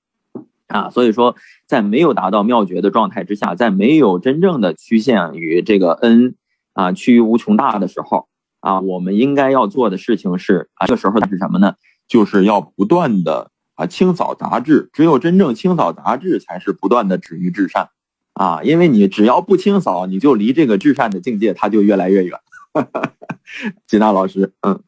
[0.69, 1.37] 啊，所以说
[1.67, 6.35] 在没有达到妙觉的状态之下，在没有真正的趋向于这个 n
[6.73, 8.27] 啊趋于无穷大的时候，
[8.61, 11.75] 啊，我们应该要做的事情是啊，这个时候是什么呢？
[12.09, 17.91] 就是要不断的啊清扫杂质，只有真正清扫杂质，才是不断的止于至善，
[18.33, 22.39] 啊，因为你只要不清扫，你就离这个至善的境界它就越来越远。
[23.87, 24.81] 吉娜老师，嗯。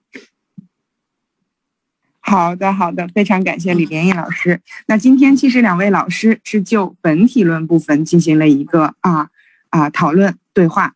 [2.26, 4.58] 好的，好的，非常感谢李连义老师。
[4.86, 9.28] 那今天其实两位老师是就本体论部分进行了一个啊
[9.68, 10.94] 啊讨论对话。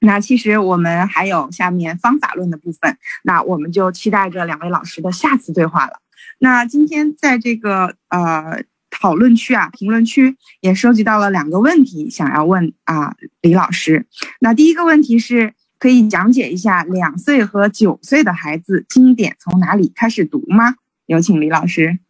[0.00, 6.00] 那其实我们还有下面方法论的部分，那我们就期待着两位老师的下次对话了。
[6.40, 14.06] 那今天在这个呃讨论区啊评论区也收集到了两个问题，想要问啊李老师。
[14.40, 15.54] 那第一个问题是。
[15.86, 20.74] 可以讲解一下两岁和九岁的孩子经典从哪里开始读吗？
[21.06, 22.00] 有请李老师。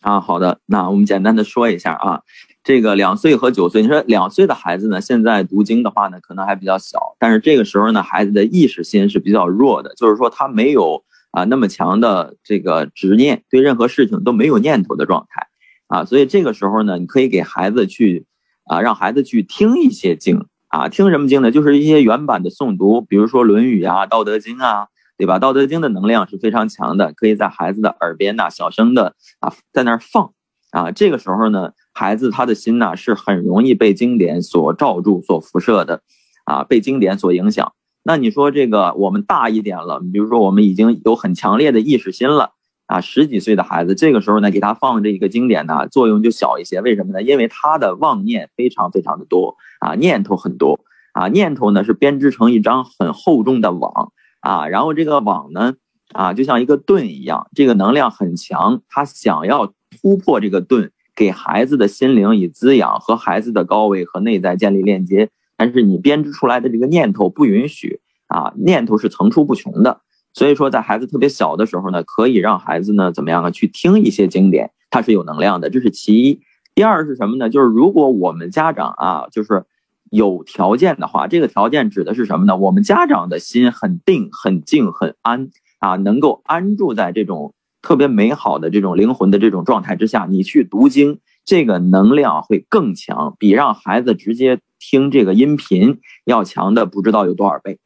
[0.00, 2.22] 啊，好的，那我们简单的说一下啊，
[2.64, 15.46] 这个两岁和九岁，你说两岁的孩子呢，现在读经的话呢，可能还比较小，但是这个时候呢，孩子的意识心是比较弱的，就是说他没有啊那么强的这个执念，对任何事情都没有念头的状态
[15.88, 18.24] 啊，所以这个时候呢，你可以给孩子去
[18.64, 20.46] 啊，让孩子去听一些经。
[20.68, 21.50] 啊，听什么经呢？
[21.50, 25.36] 就是一些原版的诵读，比如说《论语》啊，《道德经》啊，对吧？
[25.38, 30.32] 《道德经》的能量是非常强的，可以在孩子的耳边呐，小声的啊，在那儿放
[30.70, 30.90] 啊。
[30.90, 36.02] 这个时候呢，孩子他的心呐是很容易被经典所罩住、所辐射的，
[36.44, 37.72] 啊，被经典所影响。
[38.02, 42.52] 那你说这个我们大一点了，比如说我们已经有很强烈的意识心了。
[42.88, 46.80] 啊，十几岁的孩子，这个时候呢，给他放这一个经典呢，作用就小一些。
[46.80, 47.22] 为什么呢？
[47.22, 50.80] 因为他的妄念非常非常的多啊，念头很多
[51.12, 55.74] 啊，念头呢是编织成一张很厚重的网啊，然后这个网呢
[56.14, 65.28] 啊，就像一个盾一样，这个能量很强，他想要突破这个盾，给孩子的心灵以滋养，和孩子的高位和内在建立链接，
[65.58, 70.00] 但是你编织出来的这个念头不允许啊，念头是层出不穷的。
[70.38, 73.50] 所以说，在孩子特别小的时候呢，可以让孩子呢怎么样啊？
[73.50, 76.40] 去听一些经典，它是有能量的，这是其一。
[76.76, 77.50] 第二是什么呢？
[77.50, 79.64] 就是如果我们家长啊，就是
[80.12, 82.56] 有条件的话，这个条件指的是什么呢？
[82.56, 97.80] 我们家长的心很定、很静、很安啊，能够安住在这种特别美好的这种灵魂的这种状态之下，你去读经，这个能量会更强，比让孩子直接听这个音频要强的不知道有多少倍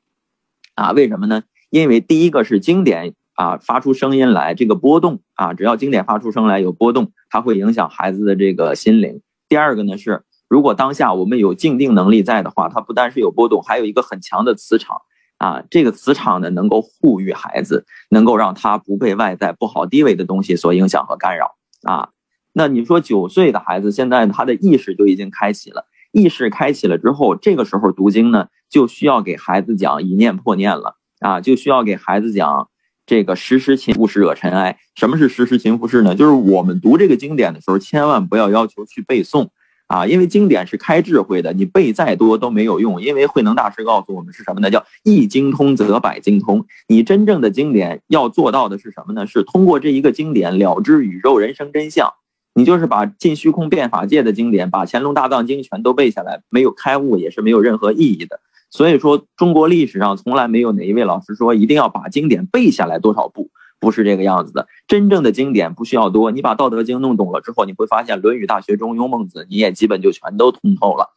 [0.74, 0.92] 啊？
[0.92, 1.44] 为什么呢？
[1.72, 9.22] 因为第一个是经典啊，发出声音来，这个波动啊，只要经典发出声来有波动，它会影响孩子的这个心灵。
[9.48, 14.98] 第二个呢是，如果当下我们有静定能力在的话，它不单是有波动，还有一个很强的磁场
[15.38, 22.10] 啊，这个磁场呢能够护育孩子，能够让他不被外在不好低维的东西所影响和干扰啊。
[22.52, 30.98] 那你说九岁的孩子现在他的意识就已经开启了，意识开启了之后，这个时候读经呢就需要给孩子讲一念破念了。
[31.22, 32.68] 啊，就需要给孩子讲
[33.06, 34.78] 这个时时勤拂拭惹尘埃。
[34.94, 36.14] 什么是时时勤拂拭呢？
[36.14, 39.48] 就是我们读这个经典的时候，千万不要要求去背诵
[39.86, 43.00] 啊，因为经典是开智慧的，你背再多都没有用。
[43.00, 44.70] 因为慧能大师告诉我们是什么呢？
[44.70, 46.66] 叫一经通则百经通。
[46.88, 49.26] 你真正的经典要做到的是什么呢？
[49.26, 52.12] 是通过这一个经典了知宇宙人生真相。
[52.54, 58.40] 你就是把尽虚空变法界的经典，把乾隆大藏经全都背下来，没有开悟也是没有任何意义的。
[58.72, 64.66] 所以说，中国历史上从来没有哪一位老师说一定要把经典背下来多少部，不是这个样子的。
[64.88, 71.10] 真正的经典不需要多，你把《道德经》弄懂了之后，你会发现《论语》《大学》《中庸》《孟子》，你也基本就全都通透了。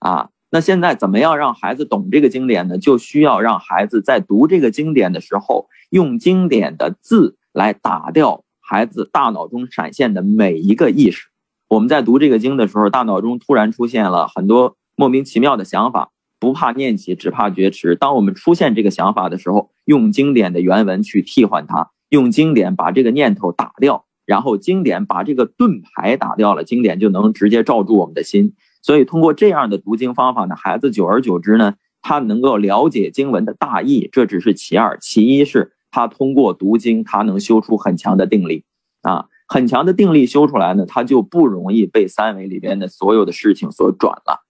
[0.00, 2.76] 啊，那现在怎么样让孩子懂这个经典呢？
[2.76, 11.28] 就需要让孩子在读这个经典的时候，用经典的字来打掉孩子大脑中闪现的每一个意识。
[11.68, 16.10] 我们在读这个经的时候，大脑中突然出现了很多莫名其妙的想法，
[16.42, 17.94] 不怕念起，只怕觉迟。
[17.94, 28.54] 当我们出现这个想法的时候，用经典的原文去替换它，用经典把这个念头打掉，然后经典把这个盾牌打掉了，经典就能直接罩住我们的心。
[28.82, 38.64] 所以通过这样的读经方法呢，孩子久而久之呢，他能够了解经文的大意，这只是其二，其一是他通过读经，他能修出很强的定力，
[39.02, 44.42] 啊，很强的定力修出来呢，他就不容易被三维里边的所有的事情所转了，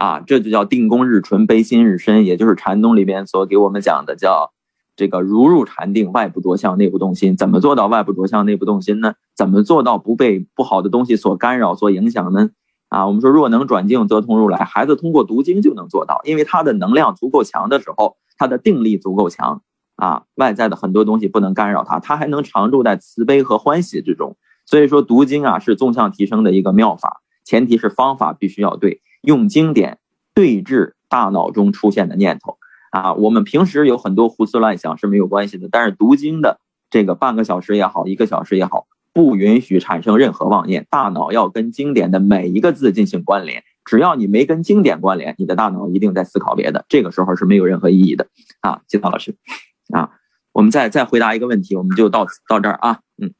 [0.00, 4.50] 啊，这就叫定功日纯，悲心日深，也就是禅宗里边所给我们讲的叫
[4.96, 7.36] 这个如入禅定，外部着相，内部动心。
[7.36, 9.12] 怎么做到外部着相，内部动心呢？
[9.36, 12.48] 怎么做到不被不好的东西所干扰、所影响呢？
[12.88, 14.56] 啊，我们说若能转境，则通如来。
[14.64, 19.60] 孩子通过读经就能做到，因为他的能量足够强的时候，他的定力足够强
[19.96, 24.34] 啊，外在的很多东西不能干扰他，他还能常住在慈悲和欢喜之中。
[24.64, 29.98] 所以说，读经啊是纵向提升的一个妙法，前提是方法必须要对，用经典
[30.34, 32.58] 对峙大脑中出现的念头
[32.90, 33.14] 啊。
[33.14, 36.60] 我们平时有很多胡思乱想是没有关系的，但是读经的
[36.90, 38.86] 这个半个小时也好，一个小时也好。
[39.12, 43.64] 不允许产生任何妄念，大脑要跟经典的每一个字进行关联。
[43.84, 46.84] 只要你没跟经典关联，你的大脑一定在思考别的。
[46.88, 48.28] 这个时候是没有任何意义的
[48.60, 49.34] 啊，金涛老师，
[49.92, 50.10] 啊，
[50.52, 53.34] 我们再再回答一个问题，我们就到到这儿啊，嗯，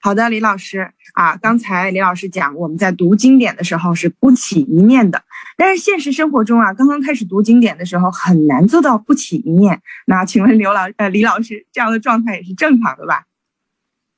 [0.00, 5.22] 好的，李老师啊，刚才李老师讲我们在读经典的时候是不起一念的，
[5.56, 9.82] 但是现实生活中啊，刚刚开始读经典的时候很难做到不起一念。
[10.06, 13.24] 那请问刘老呃李老师这样的状态也是正常的吧？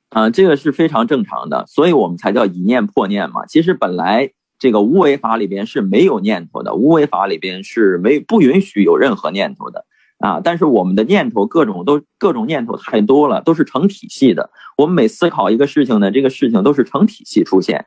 [0.09, 3.47] 啊，这个是非常正常的，所以我们才叫一念破念嘛。
[3.47, 4.29] 其实本来
[4.59, 9.85] 这个无为法里边是没有念头的，无为法里边是没不允许有任何念头的
[10.21, 10.39] 啊。
[10.43, 14.49] 但是我们的念头各种都各种念头太多了，都是成体系的。
[14.77, 17.85] 我们每思考一个事情呢，这个事情都是成体系出现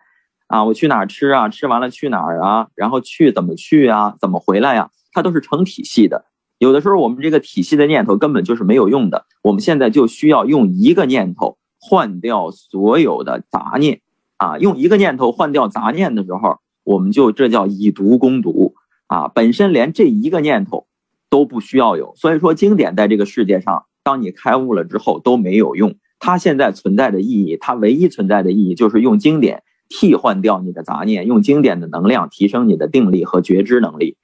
[0.49, 0.65] 啊。
[0.65, 1.49] 我去哪儿吃啊？
[1.49, 2.69] 吃完了去哪儿啊？
[2.75, 4.15] 然后去怎么去啊？
[4.21, 4.91] 怎么回来呀？
[5.13, 6.27] 它都是成体系的。
[6.59, 9.25] 有的时候我们这个体系的念头根本就是没有用的。
[9.43, 11.57] 我们现在就需要用一个念头。
[11.87, 14.01] 换掉所有的杂念，
[14.39, 18.75] 啊，用一个念头换掉杂念的时候，我们就这叫以毒攻毒
[19.07, 19.29] 啊。
[19.29, 20.87] 本身连这一个念头
[21.35, 25.97] 都不需要有，所以说经典在这个世界上，当你开悟了之后都没有用。
[26.21, 34.17] 它现在存在的意义，它唯一存在的意义就是用经典替换掉你的杂念，用经典的能量提升你的定力和觉知能力，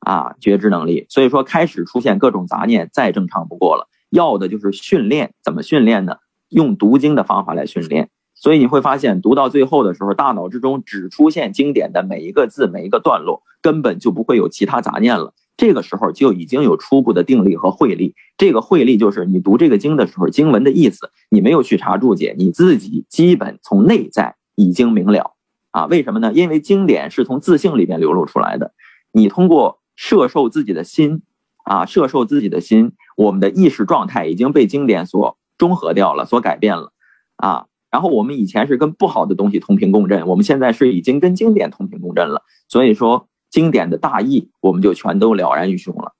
[0.00, 1.06] 啊，觉知能力。
[1.08, 3.88] 所以说开始出现各种杂念，再正常不过了。
[4.10, 6.16] 要的就是训练，怎么训练呢？
[6.50, 15.32] 用读经的方法来训练，所以你会发现，读到最后的时候，大脑之中只出现经典的每一个字、每一个段落，根本就不会有其他杂念了。
[15.60, 18.14] 这个时候就已经有初步的定力和慧力。
[18.38, 25.34] 这个慧力就是你读这个经的时候，经文的意思，你没有去查注解，你自己基本从内在已经明了
[25.70, 25.84] 啊。
[25.84, 26.32] 为什么呢？
[26.32, 28.72] 因为经典是从自性里面流露出来的，
[29.12, 31.20] 你通过摄受自己的心
[31.64, 35.36] 啊，摄受自己的心，我们的意识状态已经被经典所。
[35.58, 36.90] 中和掉了，所改变了，
[37.36, 46.12] 啊，然后我们以前是跟不好的东西同频共振，我们现在是已经跟经典同频共振了，所以说经典的大意我们就全都了然于胸了，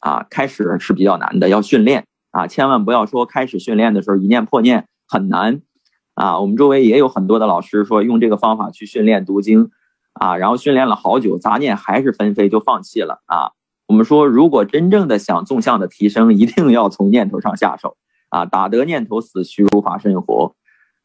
[0.00, 5.62] 啊，开始是比较难的，要训练啊，千万不要说开始训练的时候一念破念很难，
[6.14, 9.70] 啊，我们周围也有很多的老师说用这个方法去训练读经，
[10.12, 13.52] 啊，然后训练了好久，杂念还是纷飞就放弃了啊，
[13.88, 17.96] 我们说如果真正的想纵向的提升，一定要从念头上下手。
[18.30, 20.56] 啊，打得念头死，虚如法身活。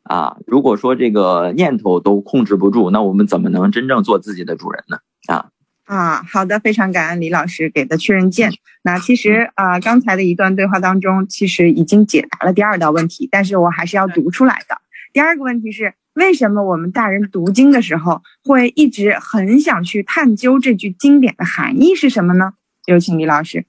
[0.02, 4.98] 啊，如果说这个念头都控制不住，那我们怎么能真正做自己的主人呢？
[5.28, 5.52] 啊
[5.90, 8.52] 啊，好的，非常感恩李老师给的确认键。
[8.84, 14.78] 那其实啊，刚才的一段对话当中，其实已经解答了第二道问题，但是我还是要读出来的。
[15.14, 22.54] 第二个问题是，为什么我们大人读经的时候，会一直很想去探究这句经典的含义是什么呢？
[22.86, 23.66] 有请李老师。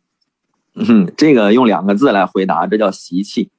[0.74, 3.51] 嗯，这个用两个字来回答，这叫习气，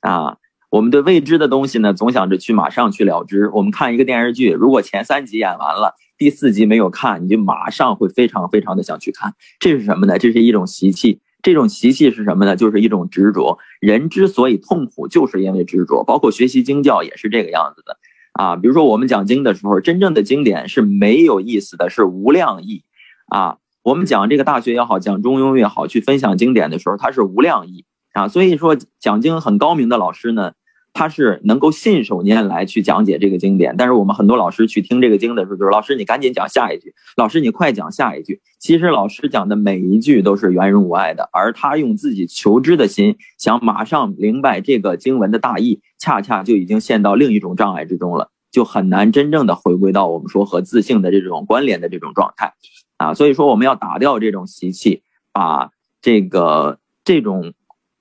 [0.00, 0.38] 啊，
[0.74, 3.48] 我们对未知的东西呢，总想着去马上去了之。
[3.50, 9.34] 我们看一个电视剧，如果前三集演完了，第四集没有看，你就马上会非常非常的想去看。
[9.60, 10.18] 这是什么呢？
[10.18, 11.20] 这是一种习气。
[11.44, 12.56] 这种习气是什么呢？
[12.56, 13.56] 就是一种执着。
[13.80, 16.02] 人之所以痛苦，就是因为执着。
[16.02, 17.96] 包括学习经教也是这个样子的，
[18.32, 22.82] 啊，比如说我们讲经的时候，真正的经典是没有意思的，是无量义，
[23.28, 23.58] 啊。
[23.84, 28.26] 我们讲这个大学也好，讲中庸也好，去分享经典的时候，它是无量义啊。
[28.26, 30.54] 所以说讲经很高明的老师呢，
[30.94, 33.76] 他是能够信手拈来去讲解这个经典。
[33.76, 38.40] 但是我们很多老师去听这个经的时候，就是老师你赶紧讲下一句，老师你快讲下一句。
[38.58, 52.54] 其实老师讲的每一句都是圆融无碍的，而他用自己求知的心，想马上明白这个经文的大意，恰恰就已经陷到另一种障碍之中了，就很难真正的回归到我们说和自性的这种关联的这种状态
[52.96, 53.12] 啊。
[53.12, 55.02] 所以说，我们要打掉这种习气，
[55.32, 57.52] 把这个这种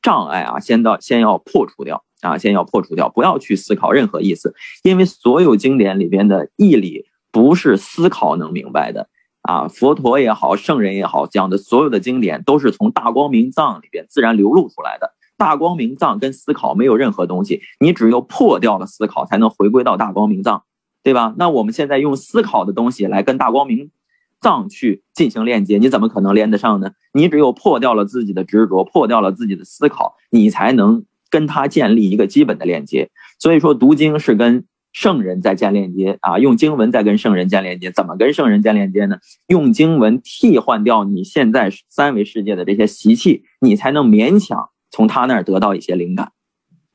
[0.02, 9.10] 障碍啊，先到先要破除掉啊，先要破除掉，不要去思考任何意思，因为所有经典里边的义理不是思考能明白的。
[9.42, 15.14] 啊，佛陀也好，圣人也好，讲的所有的经典都是从大光明藏里边自然流露出来的。
[15.36, 20.64] 大光明藏跟思考没有任何东西，你只有破掉了思考，才能回归到大光明藏，
[21.04, 21.34] 对吧？
[21.38, 23.92] 那我们现在用思考的东西来跟大光明
[24.40, 26.92] 藏去进行链接，你怎么可能连得上呢？
[27.12, 31.04] 你只有破掉了自己的执着，破掉了自己的思考，你才能
[31.34, 33.10] 跟他建立一个基本的链接。
[33.40, 34.64] 所以说，读经是跟。
[34.96, 39.18] 圣人在建链接啊，用经文在跟圣人建链接，怎么跟圣人建链接呢？
[39.48, 46.32] 用经文替换掉你现在三维世界的这些习气，你才能勉强从他那儿得到一些灵感，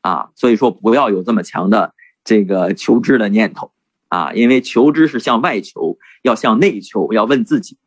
[0.03, 1.93] 啊，所以说不要有这么强的
[2.23, 3.73] 这个求知的念头
[4.07, 7.79] 啊，因为求知是向外求，要向内求，要问自己。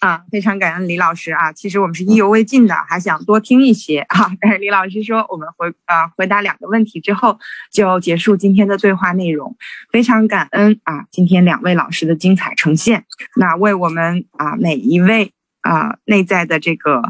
[0.00, 1.52] 啊，非常感恩李老师啊！
[1.52, 4.30] 其实我们是意犹未尽的，还想多听一些啊。
[4.40, 7.38] 但是李老师说，我们回啊回答两个问题之后
[7.72, 9.56] 就结束今天的对话内容。
[9.90, 17.02] 非常感恩啊，今天两位老师的精彩呈现，那为我们啊每一位啊内在的这个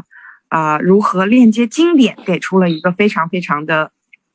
[0.47, 3.91] 啊如何链接经典，给出了一个非常非常的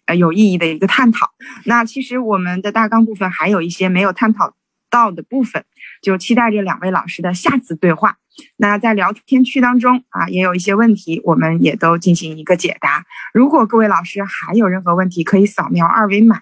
[0.06, 1.32] 呃有意义的一个探讨。
[1.64, 4.54] 那其实我们的大纲部分还有一些没有探讨
[4.88, 5.64] 到的部分，
[6.04, 8.18] 就期待着两位老师的下次对话。
[8.56, 13.04] 那在聊天区当中啊，也有一些问题，我们也都进行一个解答。
[13.32, 16.40] 如果各位老师还有任何问题，可以扫描二维码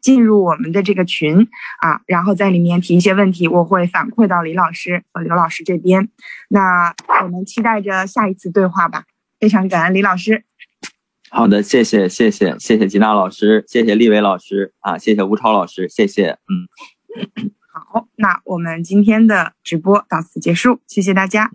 [0.00, 1.48] 进入我们的这个群
[1.80, 6.08] 啊，然后在里面提一些问题，我会反馈到李老师和刘老师这边。
[6.48, 9.04] 那我们期待着下一次对话吧。
[9.40, 10.44] 非常感恩李老师。
[11.30, 17.50] 好的，谢谢谢谢谢谢吉娜老师，谢谢立伟老师啊，谢谢吴超老师，谢谢嗯。
[17.92, 21.50] 好，那我们今天的直播到此结束，谢谢大家。